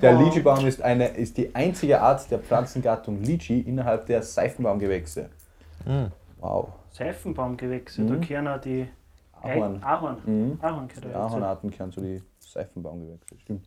[0.00, 5.28] Der Lychee-Baum ist, eine, ist die einzige Art der Pflanzengattung Lychee innerhalb der Seifenbaumgewächse.
[5.84, 6.10] Mhm.
[6.40, 6.68] Wow.
[6.90, 8.08] Seifenbaumgewächse, Mhm.
[8.08, 8.88] da kehren auch die
[9.42, 9.82] Ahorn.
[9.82, 10.16] Ahorn.
[10.24, 10.58] Mhm.
[10.62, 11.14] Ahorn Die.
[11.14, 13.36] Ahornarten kennen so die Seifenbaumgewächse.
[13.42, 13.64] Stimmt.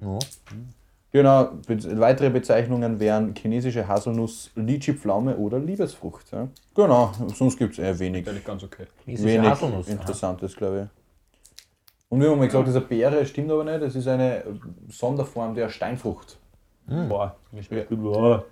[0.00, 0.18] Ja.
[1.12, 6.32] Genau, be weitere Bezeichnungen wären chinesische Haselnuss, Lychee-Pflaume oder Liebesfrucht.
[6.32, 6.48] Ja?
[6.74, 8.86] Genau, sonst gibt es eher wenig, Eigentlich ganz okay.
[9.04, 9.88] Chinesische wenig Haselnuss.
[9.88, 11.01] Interessantes, glaube ich.
[12.12, 14.44] Und wir haben mal gesagt, das ist eine Beere, stimmt aber nicht, das ist eine
[14.90, 16.36] Sonderform der Steinfrucht.
[16.86, 18.02] Boah, mir schmeckt gut.
[18.02, 18.44] Boah.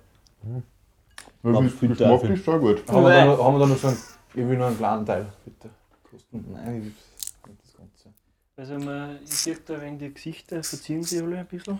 [1.43, 2.83] das ist geschmacklich schon gut.
[2.89, 3.97] Haben wir, da noch, haben wir da noch so einen,
[4.33, 5.69] ich will noch einen kleinen Teil, bitte.
[6.09, 6.43] Kosten?
[6.51, 8.09] Nein, ich will nicht das Ganze.
[8.57, 11.79] Also man, ich sehe da wegen die Gesichter, verziehen sie alle ein bisschen.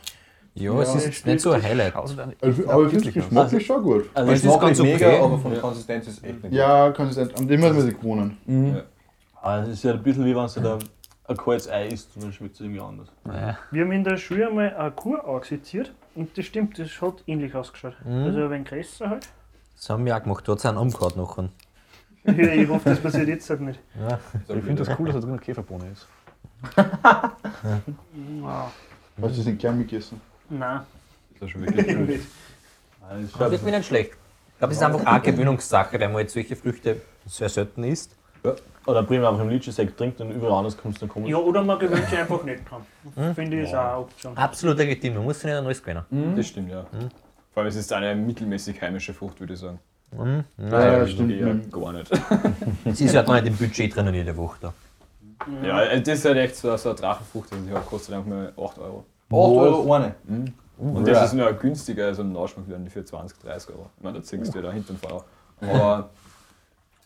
[0.53, 1.95] Ja, Ja, es ist nicht so ein Highlight.
[1.95, 4.07] Dann Also, aber ich finde es geschmacklich schon gut.
[4.13, 5.19] Also, Es es ist ist ganz mega, okay.
[5.19, 7.39] aber von der Konsistenz ist echt nicht Ja, konsistent.
[7.39, 8.37] Und immer muss ich gewohnen.
[8.45, 8.75] Mhm.
[8.75, 8.83] Ja.
[9.41, 10.77] also es ist ja ein bisschen wie wenn du da
[11.31, 13.07] ein kaltes Ei isst und dann schmeckt es irgendwie anders.
[13.25, 13.57] Ja.
[13.71, 17.55] Wir haben in der Schule einmal eine Kuh angeseziert und das stimmt, das hat ähnlich
[17.55, 17.95] ausgeschaut.
[18.05, 18.23] Mhm.
[18.23, 19.27] Also ein wenig größer halt.
[19.75, 20.47] Das haben wir auch gemacht.
[20.47, 21.49] Da hat es einen umgehauen nachher.
[22.23, 23.79] Ja, ich hoffe, das passiert jetzt halt nicht.
[23.99, 24.19] Ja.
[24.47, 26.07] Ich finde das cool, dass da drin eine Käferbohne ist.
[28.39, 28.71] Wow.
[29.21, 30.21] Hast du das in Kern mitgegessen?
[30.49, 30.81] Nein,
[31.39, 32.19] Das ist schon wirklich
[33.19, 34.11] es Das wird mir nicht schlecht.
[34.11, 37.83] Ich glaube, es ist einfach auch eine Gewöhnungssache, weil man jetzt solche Früchte sehr selten
[37.83, 38.15] isst.
[38.85, 41.29] Oder primär einfach im Lychee-Sekt trinkt und überall anders kommst du dann komisch.
[41.29, 42.81] Ja, oder man gewöhnt sich einfach nicht dran.
[43.15, 43.35] Hm?
[43.35, 44.37] Finde ich ist auch eine Option.
[44.37, 45.13] Absolut legitim.
[45.15, 46.35] Man muss sich nicht an alles gewöhnen.
[46.35, 46.85] Das stimmt, ja.
[47.53, 49.79] Vor allem es ist eine mittelmäßig heimische Frucht, würde ich sagen.
[50.17, 50.43] Mhm.
[50.57, 51.31] Ja, Also stimmt.
[51.31, 52.11] eher Mit- Gar nicht.
[52.85, 54.57] Es ist ja noch nicht im Budget drinnen jede Woche.
[54.61, 54.73] Da.
[55.63, 58.47] Ja, äh, das ist halt echt so, so eine Drachenfrucht, die hat- kostet einfach mal
[58.57, 59.05] 8 Euro.
[59.29, 60.15] 8 Euro eine.
[60.77, 63.85] Und das ist nur ein günstiger, also ein Nachschmack werden die für 20, 30 Euro.
[63.97, 65.23] Ich meine, da ziehst du ja da hinten Fahrer.
[65.61, 66.09] Aber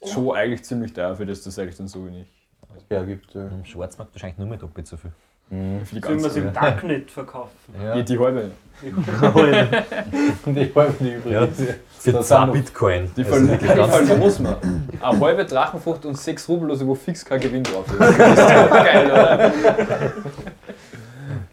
[0.08, 2.28] schon eigentlich ziemlich teuer für das, das eigentlich dann so wenig.
[2.90, 3.34] Ja, gibt.
[3.36, 5.12] Äh, Im Schwarzmarkt wahrscheinlich nur mehr doppelt so viel.
[5.48, 7.52] Für die Sollen wir es im Darknet verkaufen?
[7.96, 8.50] die, die halbe.
[8.82, 8.92] die
[10.76, 11.48] halben, die übrig Ja.
[11.48, 11.76] sind.
[12.00, 13.12] Für Da 2 sind noch- Bitcoin.
[13.16, 14.56] Die Also fallen wirklich die ganz- fallen muss man.
[15.02, 18.00] Eine halbe Drachenfrucht und 6 Rubel, also wo fix kein Gewinn drauf ist.
[18.00, 19.52] Das ist doch geil, oder?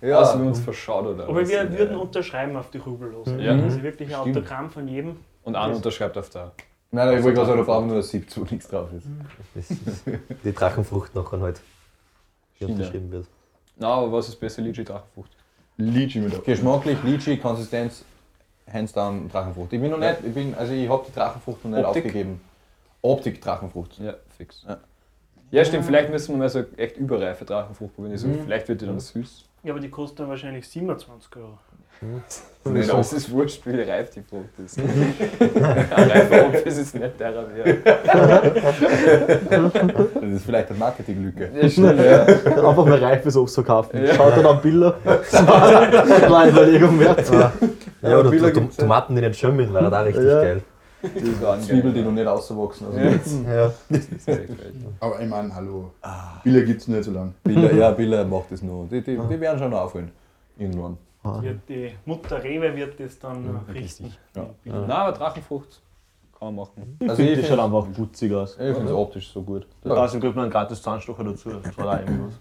[0.00, 1.28] Ja, Also wir uns verschaut, oder?
[1.28, 3.36] Aber wir würden unterschreiben auf die Rubellose.
[3.40, 3.52] Ja.
[3.52, 4.36] Also wirklich ein Stimmt.
[4.38, 5.16] Autogramm von jedem.
[5.44, 6.52] Und einer unterschreibt auf der.
[6.94, 8.90] Nein, nein, ich wollte gerade sagen, da brauchen wir nur ein Sieb zu, nichts drauf
[8.92, 9.06] ist.
[9.54, 10.04] Das ist
[10.44, 11.60] die Drachenfrucht nachher halt.
[12.60, 13.26] Die unterschrieben wird.
[13.76, 15.30] Na, aber was ist besser, Lychee Drachenfrucht?
[15.78, 16.44] Lychee mit ab.
[16.44, 18.04] Geschmacklich, Lychee, Konsistenz,
[18.70, 19.72] hands down Drachenfrucht.
[19.72, 22.04] Ich bin noch nicht, ich bin, also ich habe die Drachenfrucht noch nicht Optik?
[22.04, 22.40] aufgegeben.
[23.00, 23.98] Optik Drachenfrucht.
[23.98, 24.64] Ja, fix.
[24.68, 24.78] Ja.
[25.50, 28.12] Ja, stimmt, vielleicht müssen wir mal so echt überreife Drachenfrucht probieren.
[28.12, 28.42] Also Mhm.
[28.44, 29.44] Vielleicht wird die dann süß.
[29.64, 31.58] Ja, aber die kostet dann wahrscheinlich 27 Euro.
[32.64, 34.78] Nicht, aber es ist wurscht, wie reif die Frucht ist.
[34.78, 37.78] Ein reifer Apfel ist nicht derer wert.
[40.14, 41.50] Das ist vielleicht eine Marketinglücke.
[41.60, 42.22] Ja, stimmt, ja.
[42.24, 44.04] Einfach mal reifes Obst verkaufen.
[44.04, 44.14] Ja.
[44.14, 44.94] Schaut dann an Bilder.
[45.30, 47.30] Kleine Überlegung wert.
[48.02, 48.82] Ja, oder Bilder Tom- gibt's ja.
[48.84, 50.42] Tomaten, die nicht schimmeln, wäre da richtig Ja.
[50.42, 50.62] geil.
[51.02, 53.02] Die waren Zwiebeln, die noch nicht ausgewachsen sind.
[53.04, 53.10] Ja.
[53.10, 53.72] Also Ja.
[53.90, 54.48] Das geil.
[55.00, 55.90] Aber ich meine, hallo.
[56.44, 57.32] Bilder gibt es nicht so lange.
[57.42, 58.86] Billa, ja, Billa macht das noch.
[58.88, 60.12] Die, die, die werden schon noch aufholen.
[60.56, 60.96] Irgendwann.
[61.24, 64.12] Wird die Mutter Rewe wird das dann äh, richten.
[64.34, 64.46] Ja.
[64.64, 65.80] Nein, aber Drachenfrucht
[66.36, 66.96] kann man machen.
[67.00, 68.52] Also Also ich die find- schaut einfach putzig aus.
[68.52, 69.66] Ich finde es optisch so gut.
[69.84, 71.50] Außerdem kriegt man einen gratis Zahnstocher dazu.
[71.50, 72.34] Das war da irgendwas.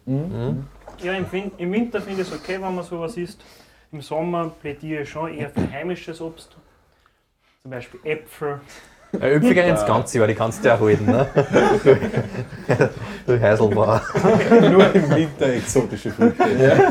[1.04, 1.26] Ja, im,
[1.58, 3.40] im Winter finde ich es okay, wenn man sowas isst.
[3.92, 6.56] Im Sommer plädiere ich schon eher für heimisches Obst.
[7.62, 8.62] Zum Beispiel Äpfel.
[9.14, 11.28] Ja, Äpfel gehen ins ganze Jahr, die kannst du ja halten, ne?
[13.28, 14.02] du Heiselbauer.
[14.72, 16.44] Nur im Winter exotische Früchte.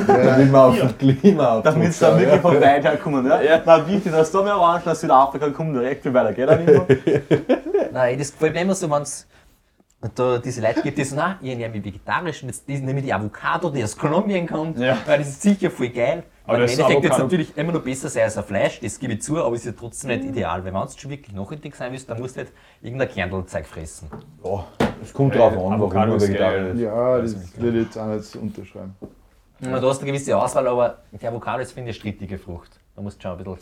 [0.06, 3.26] Damit man auf dem Klima Damit sie dann wirklich von weit her kommen.
[3.26, 3.40] Ja?
[3.40, 3.62] Ja.
[3.64, 6.66] Na, wichtig, dass da mehr Orangen aus Südafrika kommen, direkt viel weiter geht auch nicht
[6.68, 6.86] mehr.
[7.92, 9.26] Nein, das gefällt mir immer so, wenn es
[10.14, 13.04] da diese Leute gibt, die so, nein, ich nehme vegetarisch und jetzt die- nehme ich
[13.06, 14.96] die Avocado, die aus Kolumbien kommt, Ja.
[15.06, 16.22] weil das ist sicher voll geil.
[16.50, 18.98] Aber Im das Endeffekt wird es natürlich immer noch besser sein als ein Fleisch, das
[18.98, 20.64] gebe ich zu, aber es ist ja trotzdem nicht ideal.
[20.64, 24.08] Weil wenn du schon wirklich nachhaltig sein willst, dann musst du nicht irgendein Kernelzeug fressen.
[24.44, 24.64] Ja,
[25.02, 26.74] es kommt drauf an, warum Avocado man ist Vegetarier geil.
[26.74, 26.80] ist.
[26.82, 28.94] Ja, das will ich jetzt auch nicht unterschreiben.
[29.62, 32.70] Und Du hast eine gewisse Auswahl, aber die Avocado ist, finde ich, eine strittige Frucht.
[32.96, 33.58] Da musst du schon ein bisschen...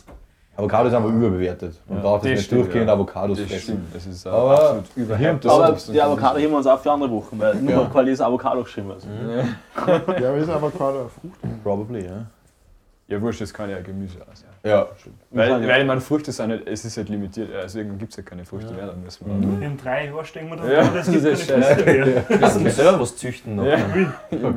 [0.57, 1.81] Avocado ist einfach überbewertet.
[1.89, 2.95] Man braucht das jetzt nicht stimmt, durchgehend ja.
[2.95, 3.63] Avocados Das fressen.
[3.63, 6.83] stimmt, das ist Aber absolut das Aber die das Avocado ist- heben wir uns auf
[6.83, 7.81] für andere Wochen, weil nur Ja.
[7.83, 7.89] ja.
[7.89, 8.91] Quali ist Avocado geschrieben.
[8.91, 9.07] Also.
[10.21, 11.63] Ja, aber ist Avocado eine Frucht?
[11.63, 12.27] Probably, ja.
[13.11, 14.45] Ja, wurscht, das kann ja Gemüse aus.
[14.63, 14.71] Ja.
[14.71, 15.17] Ja, stimmt.
[15.31, 18.19] Weil, weil ich meine, Früchte sind nicht, es ist halt limitiert, also irgendwann gibt es
[18.19, 19.67] ja keine Früchte mehr, dann müssen wir.
[19.67, 22.39] In drei Jahren stehen wir dann, Ja, das gibt das ist keine Früchte mehr.
[22.39, 23.65] Lass uns selber was züchten noch.
[23.65, 23.79] Ja.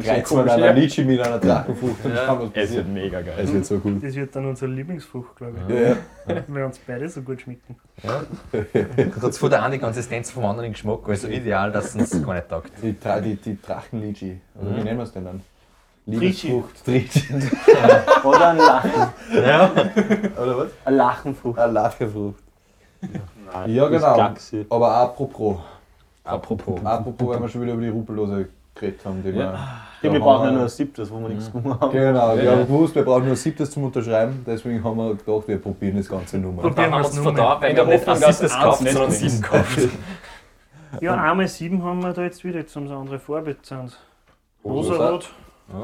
[0.02, 2.52] Greizt man einer Litchi mit einer Drachenfrucht Ja.
[2.54, 3.36] Es wird mega geil.
[3.38, 4.04] Es wird so gut.
[4.04, 5.76] Das wird dann unsere Lieblingsfrucht, glaube ich.
[5.76, 6.44] Ja, ja.
[6.48, 7.78] Weil uns beide so gut schmecken.
[8.02, 12.26] Du hast von der einen die Konsistenz vom anderen Geschmack, also ideal, dass es uns
[12.26, 12.72] gar nicht taugt.
[12.82, 12.94] Die,
[13.24, 14.42] die, die Drachenlitschi.
[14.60, 15.42] Oder wie nennen wir es denn dann?
[16.20, 16.86] Liebesfrucht.
[16.86, 17.28] Trichi.
[18.24, 18.92] Oder ein Lachen.
[19.34, 19.72] Ja.
[20.42, 20.68] Oder was?
[20.86, 21.60] Eine Lachenfrucht.
[21.60, 22.40] Eine Lachefrucht.
[23.54, 24.16] Nein, Ja, genau.
[24.16, 24.66] Gaxi.
[24.70, 25.58] Aber apropos.
[26.24, 26.80] Apropos.
[26.86, 29.24] Apropos, weil wir schon wieder über die Rupellose geredet haben.
[29.24, 29.36] Die Ja.
[29.36, 29.54] wir, Ja,
[30.04, 31.92] da wir brauchen ja nur ein siebtes, wo wir nichts gewonnen haben.
[31.92, 32.52] Genau, wir Ja.
[32.52, 35.98] haben gewusst, wir brauchen nur ein siebtes zum Unterschreiben, deswegen haben wir gedacht, wir probieren
[35.98, 36.62] das ganze Nummer.
[36.62, 39.10] Probieren wir uns nur verdorben, weil In wir der nicht ein siebtes kaufen, nicht sondern
[39.12, 39.32] nichts.
[39.32, 39.92] sieben kaufen.
[41.02, 43.98] Ja, einmal sieben haben wir da jetzt wieder, jetzt haben sie andere Vorbezahlt.
[44.66, 45.30] Rosarot.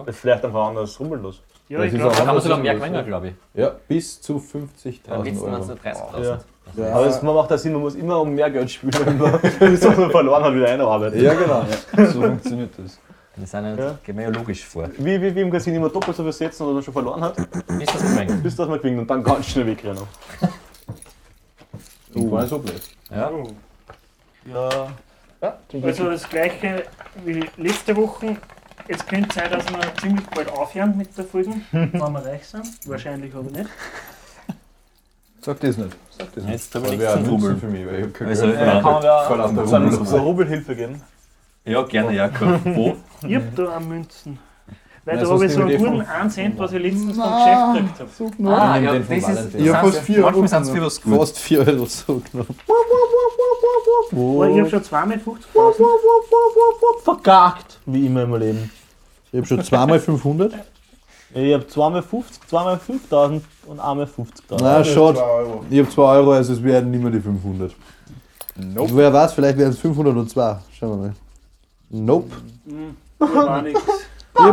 [0.05, 1.41] Das ist vielleicht einfach anders rubbellos.
[1.69, 3.33] Ja, Das ich glaube, auch- Da kann man sogar das mehr gewinnen, glaube ich.
[3.53, 5.65] Ja, bis zu Am 50.000 letzten waren es Euro.
[5.67, 6.39] nur 30.000.
[6.77, 6.93] Ja.
[6.95, 9.39] Aber es man macht das Sinn, man muss immer um mehr Geld spielen, wenn man,
[9.59, 11.21] bis man verloren hat, wieder einarbeiten.
[11.21, 11.63] Ja, genau.
[12.11, 12.99] So funktioniert das.
[13.39, 13.97] Das sind ja, Ja.
[14.03, 14.89] gehen wir ja logisch vor.
[14.97, 17.37] Wie, wie, wie im Casino immer doppelt so viel setzen oder man schon verloren hat,
[17.37, 18.41] Ist das gemeint?
[18.43, 20.01] bis dass man gewinnt und dann ganz schnell wegrennen.
[22.13, 22.81] Das war so blöd.
[23.11, 23.29] Ja.
[23.31, 23.47] Oh.
[24.51, 24.69] Ja.
[25.41, 25.57] Ja.
[25.83, 26.83] Also das gleiche
[27.23, 28.37] wie letzte Woche.
[28.89, 32.45] Jetzt könnte es sein, dass wir ziemlich bald aufhören mit der Folge, wenn wir reich
[32.47, 32.65] sind.
[32.85, 33.69] Wahrscheinlich aber nicht.
[35.41, 35.95] Sag das nicht.
[36.17, 36.53] Sag das nicht.
[36.53, 37.59] Jetzt haben wir Das nichts Trubeln.
[37.59, 39.03] für mich, weil ich habe kein Also, ja, Dann kann man
[39.91, 41.01] ja so Rubbelhilfe geben.
[41.65, 42.29] Ja, gerne, ja.
[42.63, 42.95] Wo?
[43.27, 44.39] Ich hab da am Münzen.
[45.07, 47.23] Weil Ja, da habe ich so einen guten von- 1 Cent, was ich letztens vom
[47.25, 47.71] Na.
[47.71, 48.61] Geschäft gekriegt habe.
[48.61, 49.53] Ah, ja, das ist.
[49.53, 51.15] Ja, das fast sind- vier Manchmal Euro sind es für was gut.
[51.17, 52.21] Fast 4 Euro so.
[54.11, 55.85] Aber ich habe schon zweimal 50.000.
[57.03, 58.69] Vergagt, wie immer im Leben.
[59.31, 60.53] Ich habe schon zweimal 500.
[61.33, 64.61] Ich habe zweimal 50, zweimal 5000 und einmal 50.000.
[64.61, 65.23] Na, schade.
[65.23, 65.63] Euro.
[65.69, 67.73] Ich habe 2 Euro, also es werden nicht mehr die 500.
[68.57, 68.91] Nope.
[68.93, 70.59] Wer weiß, vielleicht werden es 502.
[70.77, 71.13] Schauen wir mal.
[71.91, 72.31] Nope.
[73.63, 73.81] Nichts.
[74.39, 74.43] Ich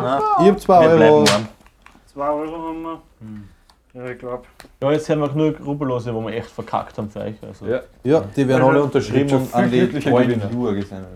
[0.49, 1.27] habe 2 Wir bleiben Euro.
[1.29, 1.49] warm.
[2.13, 3.01] 2 Euro haben wir.
[3.95, 4.43] Ja, ich glaube.
[4.83, 7.35] Ja, jetzt haben wir genug Rubbellose, wo wir echt verkackt haben für euch.
[7.47, 7.67] Also.
[7.67, 7.81] Ja.
[8.03, 10.73] Ja, die werden Also, alle unterschrieben und schon an die Gewinner.
[10.75, 11.09] Gesendet.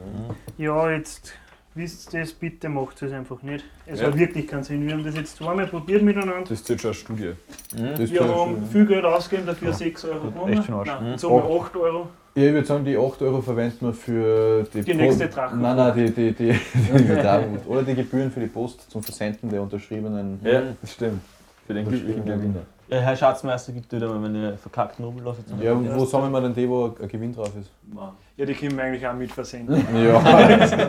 [0.59, 1.33] Ja, jetzt
[1.75, 3.65] wisst ihr das, bitte macht es einfach nicht.
[3.87, 4.07] Es Ja.
[4.09, 4.87] hat wirklich keinen Sinn.
[4.87, 6.41] Wir haben das jetzt zweimal probiert miteinander.
[6.43, 7.33] Das ist jetzt schon eine Studie.
[8.03, 8.67] Ist Wir schon haben schön.
[8.67, 10.53] viel Geld ausgegeben, dafür 6 Euro gewonnen.
[10.53, 10.89] echt schon Arsch.
[10.89, 12.09] Nein, haben wir 8 Euro.
[12.39, 15.61] Ja, ich würde sagen, die 8 Euro verwenden wir für die, Die nächste Drachen.
[15.61, 16.53] Nein, nein, die, die, die,
[16.99, 20.39] die Drachen- Oder die Gebühren für die Post zum Versenden der unterschriebenen.
[20.45, 21.21] Ja, das stimmt.
[21.67, 22.61] Für den glücklichen Gewinner.
[22.91, 25.63] Der Herr Schatzmeister gibt wieder mal meine verkackten zu.
[25.63, 27.71] Ja, wo sammeln wir denn die, wo ein Gewinn drauf ist?
[28.37, 29.85] Ja, die können wir eigentlich auch mit versenden.
[29.95, 30.49] Ja,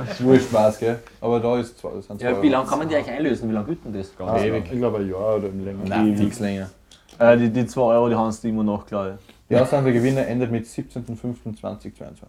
[0.10, 1.00] ist wurscht Spaß, gell?
[1.20, 3.50] Aber da ist zwei, das sind zwei Ja, wie lange kann man die eigentlich einlösen?
[3.50, 4.16] Wie lange geht denn das?
[4.16, 4.64] Ganz ewig.
[4.72, 5.80] Ich glaube ein Jahr oder länger.
[5.86, 6.70] Nein, fix länger.
[7.18, 9.38] Äh, die, die 2 Euro, die haben sie immer noch, glaube ich.
[9.50, 12.24] Die Gewinner endet mit 17.05.2022.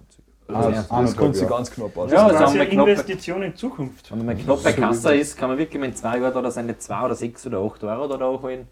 [0.49, 1.49] Ah, Also, das- Das kommt sich ja.
[1.57, 2.11] ganz knapp aus.
[2.11, 4.11] Ja, Das also ist ja wir knapp, Investition in Zukunft.
[4.11, 7.05] wenn man knapp bei Kassa ist, kann man wirklich mit 2 Euro da seine 2
[7.05, 8.67] oder 6 oder 8 Euro da da holen.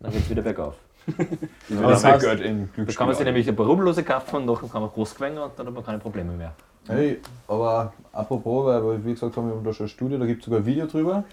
[0.00, 0.74] Dann geht es wieder bergauf.
[1.68, 4.36] Ja, das das heißt, Geld in Da kann man sich nämlich ein paar Rubellose kaufen
[4.36, 6.52] und nachher kann man groß gewinnen und dann hat man keine Probleme mehr.
[6.88, 10.26] Hey, aber apropos, weil wir, wie gesagt haben, wir haben da schon eine Studie, da
[10.26, 11.24] gibt es sogar ein Video drüber.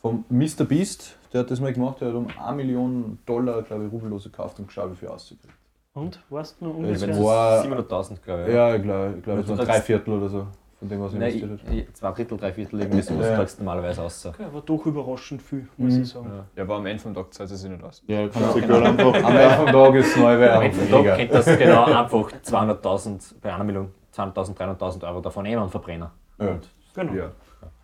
[0.00, 0.64] Vom Mr.
[0.64, 4.30] Beast, der hat das mal gemacht, der hat um 1 Million Dollar, glaube ich, Rubellose
[4.30, 5.54] gekauft und geschaut, wie viel ausgekriegt.
[5.92, 7.24] Und, weißt du noch Das ungefähr?
[7.24, 8.54] war- 700.000, glaube ich.
[8.54, 10.46] Ja, ich glaube, ich glaub, das Du waren sagst- drei Viertel oder so,
[10.78, 11.72] von dem, was er Nein, investiert hat.
[11.74, 13.30] ich, ich, zwei Drittel, drei Viertel, irgendwie so, Ja.
[13.30, 13.36] ja.
[13.36, 14.26] kriegst du normalerweise raus.
[14.26, 16.02] Okay, aber doch überraschend viel, muss Mhm.
[16.02, 16.30] ich sagen.
[16.54, 18.02] Ja, aber am Ende vom Tag zahlt es sich nicht aus.
[18.06, 19.14] Ja, kannst du Girl einfach.
[19.24, 20.64] Am Ende vom Tag ist es neu Am während.
[20.64, 25.42] Ende vom Tag könnte das genau einfach 200.000, bei einer Million, 200.000, 300.000 Euro davon
[25.42, 26.08] nehmen und verbrennen.
[26.38, 26.58] Ja.
[26.94, 27.12] Genau.
[27.14, 27.30] Ja.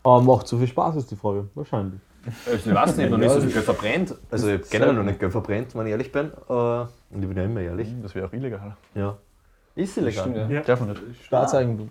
[0.05, 1.49] Aber macht so viel Spaß, ist die Frage.
[1.57, 2.01] Wahrscheinlich.
[2.55, 4.15] Ich weiß nicht, noch nicht so viel Geld verbrennt.
[4.31, 6.27] Also ich habe generell noch nicht Geld verbrennt, wenn ich ehrlich bin.
[6.49, 6.89] Äh, Und
[7.23, 7.89] ich bin ja immer ehrlich.
[8.03, 8.77] Das wäre auch illegal.
[8.95, 9.17] Ja.
[9.75, 10.25] Ist illegal.
[10.25, 10.49] Stimmt, ja.
[10.49, 10.61] Ja.
[10.63, 11.03] Darf man nicht.
[11.25, 11.91] Staatseigentum.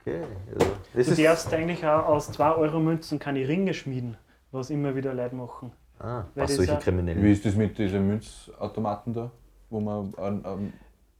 [0.00, 0.20] Okay.
[0.54, 4.16] Also, das Du ist, darfst eigentlich auch aus 2 Euro Münzen keine Ringe schmieden,
[4.52, 5.72] was immer wieder Leute machen.
[5.98, 7.22] ah, Weil was solche Kriminellen.
[7.22, 9.30] Wie ist das mit diesen Münzautomaten da?
[9.70, 10.72] Wo man an, an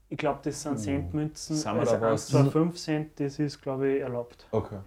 [0.09, 2.45] Ich glaube, das sind Centmünzen, Sind wir also da 1, was?
[2.45, 4.47] 2, 5 Cent, das ist, glaube ich, erlaubt.
[4.53, 4.79] Okay.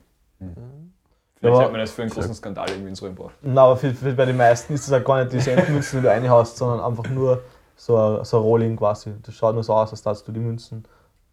[1.42, 1.62] Vielleicht Ja.
[1.64, 3.34] hätte man das für einen großen Skandal irgendwie ins Rollen gebracht.
[3.42, 6.04] Na, aber für, für, bei den meisten ist das auch gar nicht die Centmünzen, die
[6.04, 7.42] du reinhaust, sondern einfach nur
[7.76, 9.12] so ein, so ein Rolling quasi.
[9.24, 10.84] Das schaut nur so aus, als dass du die Münzen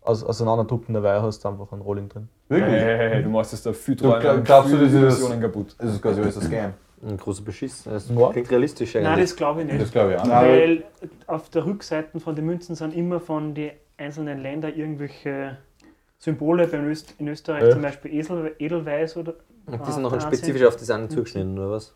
[0.01, 2.29] aus, auseinanderdrucken, dabei hast du einfach ein Rolling drin.
[2.49, 2.83] Hey, Wirklich?
[2.83, 5.77] hey, hey, du machst jetzt da viel Du Träume glaub- glaubst du, das ist- kaputt.
[5.79, 6.73] Das ist quasi alles ein Scam.
[7.07, 7.85] Ein großer Beschiss.
[7.85, 8.31] Das Ja.
[8.33, 9.27] klingt realistisch Nein, eigentlich.
[9.29, 9.81] das glaube ich nicht.
[9.83, 10.25] Das glaube ich auch.
[10.25, 10.49] Nein.
[10.49, 10.85] Weil
[11.27, 15.59] auf der Rückseite von den Münzen sind immer von den einzelnen Ländern irgendwelche
[16.19, 16.65] Symbole.
[16.73, 17.71] Öst in Österreich Ja.
[17.73, 19.35] zum Beispiel Esel, Edelweiß oder.
[19.67, 21.95] Und die sind noch Ah, spezifisch auf das eine zugeschnitten, oder was?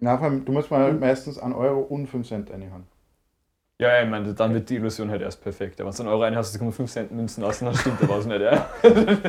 [0.00, 2.84] Nachher, du musst mal meistens einen Euro und 5 Cent reinhauen.
[3.78, 5.78] Ja, ja, ich meine, dann wird die Illusion halt erst perfekt.
[5.78, 8.26] Wenn du einen Euro rein hast, kommen 5 Cent Münzen aus, dann stimmt da was
[8.26, 8.40] nicht.
[8.40, 8.68] Ja.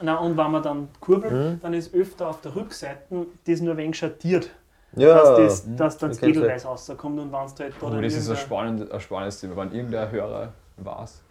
[0.00, 1.60] Na, und wenn man dann kurbelt, Mhm.
[1.60, 4.50] dann ist öfter auf der Rückseite das nur ein wenig schattiert,
[4.94, 8.02] Ja, dass, das, dass dann das Edelweiß rauskommt und wenn es halt da Oh, dann
[8.02, 11.22] das ist ein, irgendein- spannend, ein spannendes Thema, wenn irgendein Hörer weiß,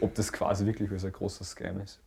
[0.00, 2.00] ob das quasi wirklich so ein großer Scam ist.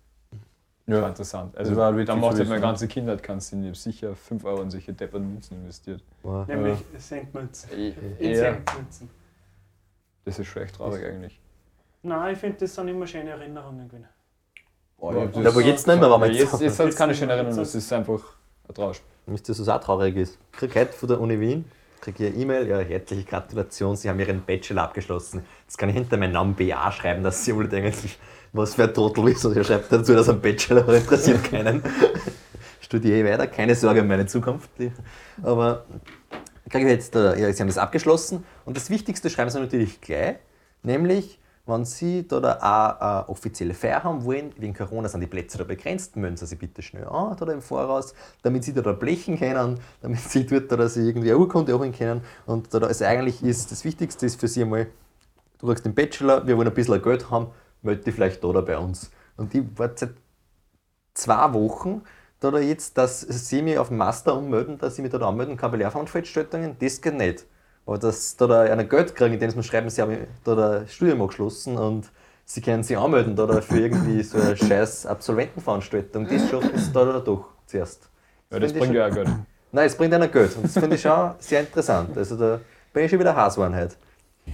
[0.88, 1.02] Ja.
[1.02, 1.56] War interessant.
[1.56, 2.60] Also, Das war zu macht halt meine ne?
[2.62, 3.62] ganze Kindheit keinen Sinn.
[3.62, 6.02] Ich habe sicher 5 Euro in solche depperten Münzen investiert.
[6.24, 6.48] Wow.
[6.48, 7.70] Nämlich Centmünzen.
[7.72, 7.94] In
[8.32, 8.36] Ja.
[8.54, 9.10] Centmünzen.
[10.26, 11.40] Das ist schon echt traurig eigentlich.
[12.02, 13.88] Nein, ich finde, das sind immer schöne Erinnerungen.
[13.88, 14.08] gewesen.
[14.98, 16.62] Oh, hab Ja, aber jetzt nicht mehr, wenn wir jetzt jetzt.
[16.62, 18.22] jetzt hat es keine schöne Erinnerung, das ist einfach
[18.68, 19.02] ein Trausch.
[19.28, 20.38] Wisst ihr, was auch traurig ist?
[20.52, 21.66] Ich krieg heute von der Uni Wien
[22.02, 25.44] krieg ich eine E-Mail, ja, herzliche Gratulation, Sie haben Ihren Bachelor abgeschlossen.
[25.64, 27.94] Jetzt kann ich hinter meinem Namen BA schreiben, dass Sie wohl denken,
[28.54, 29.46] was für ein Trottel ist.
[29.46, 31.84] Und er schreibt dazu, dass ein Bachelor interessiert keinen.
[32.82, 34.70] Studiere weiter, keine Sorge um meine Zukunft.
[35.44, 35.86] Aber
[36.70, 40.38] kriege ich jetzt, ja, Sie haben das abgeschlossen und das Wichtigste schreiben Sie natürlich gleich,
[40.84, 41.40] nämlich,
[41.70, 45.64] wenn Sie da, da auch offizielle Feier haben wollen, wegen Corona sind die Plätze da
[45.64, 49.38] begrenzt, melden Sie sich bitte schnell an da, im Voraus, damit Sie da, da blechen
[49.38, 52.22] können, damit Sie dort da, Sie irgendwie eine Urkunde holen können.
[52.46, 54.88] Und da, also eigentlich ist das Wichtigste ist für Sie einmal,
[55.60, 57.48] du kriegst den Bachelor, wir wollen ein bisschen Geld haben,
[57.82, 59.12] melde dich vielleicht da, da bei uns.
[59.38, 60.16] Und ich warte seit
[61.14, 62.02] zwei Wochen
[62.40, 65.28] da, da jetzt, dass sie mich auf dem Master ummelden, dass ich mich da, da
[65.28, 67.46] anmelden kann bei Lehrveranstaltungen, das geht nicht.
[67.90, 71.24] Aber dass da, da einer Geld kriegen, indem sie schreiben, sie haben da das Studium
[71.24, 72.12] abgeschlossen und
[72.46, 76.92] sie können sich anmelden da, da für irgendwie so eine scheiß Absolventenveranstaltung, das schaffen sie
[76.92, 78.08] da, da doch zuerst.
[78.52, 79.30] Ja, das finde ich bringt ja auch Geld.
[79.72, 82.16] Nein, es bringt einer Geld und das finde ich schon sehr interessant.
[82.16, 82.60] Also da
[82.94, 83.96] bin ich schon wieder Haswahn heute.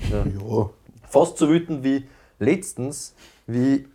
[0.09, 0.23] Ja.
[0.23, 0.69] Ja,
[1.09, 2.07] Fast so wütend wie
[2.39, 3.15] letztens,
[3.47, 3.85] wie,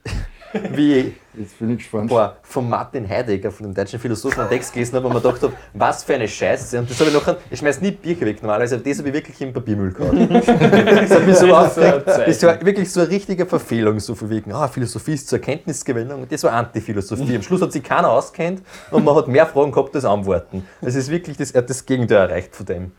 [0.73, 2.09] wie Jetzt bin ich gespannt.
[2.09, 5.41] boah, von Martin Heidegger, von dem deutschen Philosophen, einen Text gelesen habe, wo man gedacht
[5.43, 6.79] habe, was für eine Scheiße.
[6.81, 9.15] Und das habe ich nachher, ich schmeiß nie Bier weg normalerweise, aber das habe ich
[9.15, 10.15] wirklich im Papiermüll gehabt.
[10.31, 12.07] das hat mich so Das aufgeregt.
[12.07, 16.23] Das war wirklich so eine richtige Verfehlung, so von wegen, ah, Philosophie ist zur Erkenntnisgewinnung.
[16.23, 17.37] Und das war Antiphilosophie.
[17.37, 20.67] Am Schluss hat sich keiner auskennt und man hat mehr Fragen gehabt als Antworten.
[20.81, 22.93] Es ist wirklich, das, er hat das Gegenteil erreicht von dem.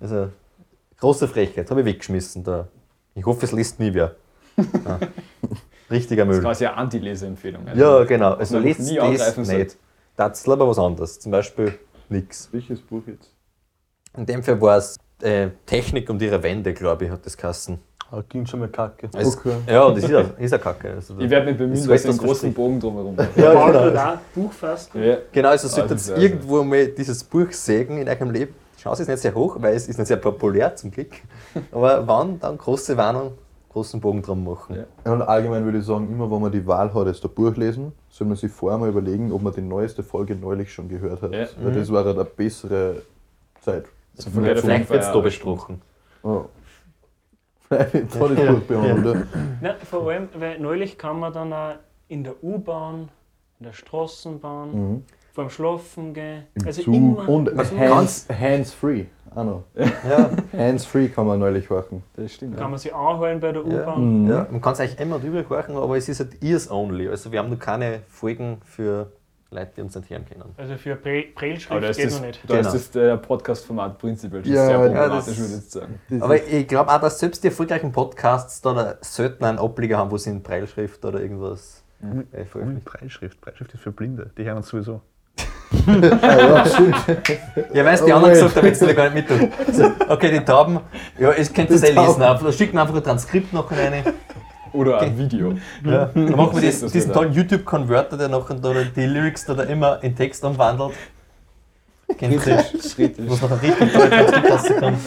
[0.00, 0.28] Also,
[1.00, 2.68] große Frechheit, habe ich weggeschmissen da.
[3.16, 4.14] Ich hoffe, es liest nie wer.
[4.84, 4.98] Ja.
[5.90, 6.44] Richtiger Das ist Müll.
[6.50, 7.66] quasi eine Anti-Leseempfehlung.
[7.68, 8.32] Also, Ja, genau.
[8.34, 9.76] Also lest nie das nicht.
[10.16, 11.18] Das ist lieber was anderes.
[11.20, 11.78] Zum Beispiel
[12.08, 12.48] nix.
[12.52, 13.32] Welches Buch jetzt?
[14.16, 17.78] In dem Fall war es äh, Technik und ihre Wände, glaube ich, hat das geheißen.
[18.10, 19.08] Ah, klingt schon mal kacke.
[19.14, 19.56] Also, Okay.
[19.66, 20.92] Ja, und das ist ja, ist ja kacke.
[20.94, 22.54] Also, Ich werde mich bemühen, Das dass ich einen großen.
[22.54, 24.14] Bogen drumherum Ja, genau.
[24.34, 24.94] Buch fast.
[24.94, 25.18] Ja.
[25.30, 28.54] Genau, also Ah, solltet das ist ihr irgendwo mal dieses Buch sägen in eurem Leben.
[28.78, 31.10] Die Chance ist nicht sehr hoch, weil es ist nicht sehr populär zum Glück.
[31.70, 33.32] Aber wann, dann große Warnung,
[33.70, 34.84] großen Bogen drum machen.
[35.04, 35.12] Ja.
[35.12, 37.92] Und allgemein würde ich sagen, immer wenn man die Wahl hat, jetzt ein Buch lesen,
[38.08, 41.32] soll man sich vorher mal überlegen, ob man die neueste Folge neulich schon gehört hat.
[41.32, 41.46] Ja.
[41.62, 43.02] Weil das war eine bessere
[43.60, 43.86] Zeit.
[44.14, 45.80] So von jeder Vielleicht wird es da besprochen.
[46.22, 46.44] Oh.
[47.68, 49.26] Vielleicht das Buch behandelt.
[49.60, 51.74] Nein, vor allem, weil neulich kann man dann auch
[52.08, 53.10] in der U-Bahn,
[53.60, 55.04] in der Straßenbahn, Mhm.
[55.34, 56.44] beim Schlafen gehen.
[56.54, 59.04] Im also Zug immer und Man hands, hands free.
[59.34, 59.64] Auch noch.
[59.76, 62.02] Ja, Hands-free kann man neulich horchen.
[62.16, 62.56] Das stimmt.
[62.56, 63.82] Kann man sich anholen bei der Ja.
[63.82, 64.22] U-Bahn.
[64.24, 64.30] Mhm.
[64.30, 64.46] ja.
[64.50, 67.08] Man kann es eigentlich immer drüber horchen, aber es ist halt ears only.
[67.08, 69.12] Also wir haben noch keine Folgen für
[69.50, 70.44] Leute, die uns nicht hören können.
[70.58, 72.40] Also für Brailleschrift ist geht das, noch nicht.
[72.46, 72.72] da ist Genau.
[72.72, 76.00] das der Podcast-Format prinzipiell schon Ja, sehr ja, problematisch, das- würde ich jetzt sagen.
[76.20, 80.10] Aber ist- ich glaube auch, dass selbst die erfolgreichen Podcasts da selten einen Ableger haben,
[80.10, 82.84] wo sie in Breilschrift oder irgendwas äh, Und veröffentlichen.
[82.84, 83.40] Breitschrift.
[83.40, 84.30] Breitschrift ist für Blinde.
[84.36, 85.00] Die hören uns sowieso.
[86.22, 86.96] Ah, ja, stimmt.
[87.74, 88.42] Ja, weißt du, die Oh, anderen wait.
[88.42, 89.74] gesagt haben, jetzt will ich gar nicht mit.
[89.74, 90.80] So, okay, die Tauben,
[91.18, 92.22] ja, ich könnte das eh lesen.
[92.22, 94.02] Einfach, schicken einfach ein Transkript noch rein.
[94.72, 95.54] Oder ein Video.
[95.84, 96.10] Ja.
[96.14, 100.02] Dann machen wir das, diesen tollen YouTube-Converter, der nachher da die Lyrics da, da immer
[100.02, 100.92] in Text umwandelt.
[102.18, 102.64] Kennt ihr?
[102.82, 104.98] Schritt Wo es noch ein richtig tolles Transkript rauskommt.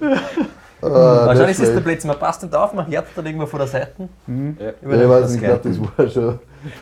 [0.82, 3.58] Ah, Wahrscheinlich das ist der Blödsinn, man passt nicht auf, man hört dann irgendwo von
[3.58, 4.08] der Seite.
[4.26, 4.34] Ja.
[4.82, 6.38] Über Ja, den ich weiß nicht, ich glaube, das war schon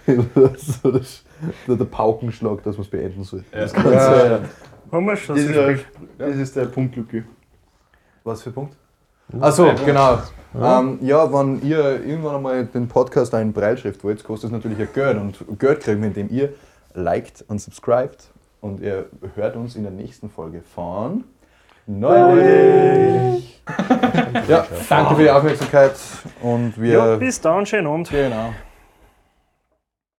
[0.83, 1.23] so das,
[1.67, 3.45] der, der Paukenschlag, dass man es beenden soll.
[3.51, 4.01] Das kann Ja.
[4.01, 4.45] sein.
[4.91, 5.79] Haben wir schon Das ist, der,
[6.19, 7.23] das ist der Punkt, Luki.
[8.25, 8.75] Was für Punkt?
[9.41, 10.19] Achso, genau.
[10.59, 14.89] Ähm, ja, wenn ihr irgendwann einmal den Podcast in Breitschrift wollt, kostet es natürlich ein
[14.95, 15.19] Geld.
[15.19, 16.55] Und Geld kriegen wir, indem ihr
[16.95, 18.31] liked und subscribt.
[18.61, 21.25] Und ihr hört uns in der nächsten Folge von
[21.91, 23.63] Neulich.
[24.47, 25.95] ja, danke für die Aufmerksamkeit
[26.43, 26.93] und wir.
[26.93, 28.11] Ja, bis dann, schönen Abend.
[28.11, 28.53] genau.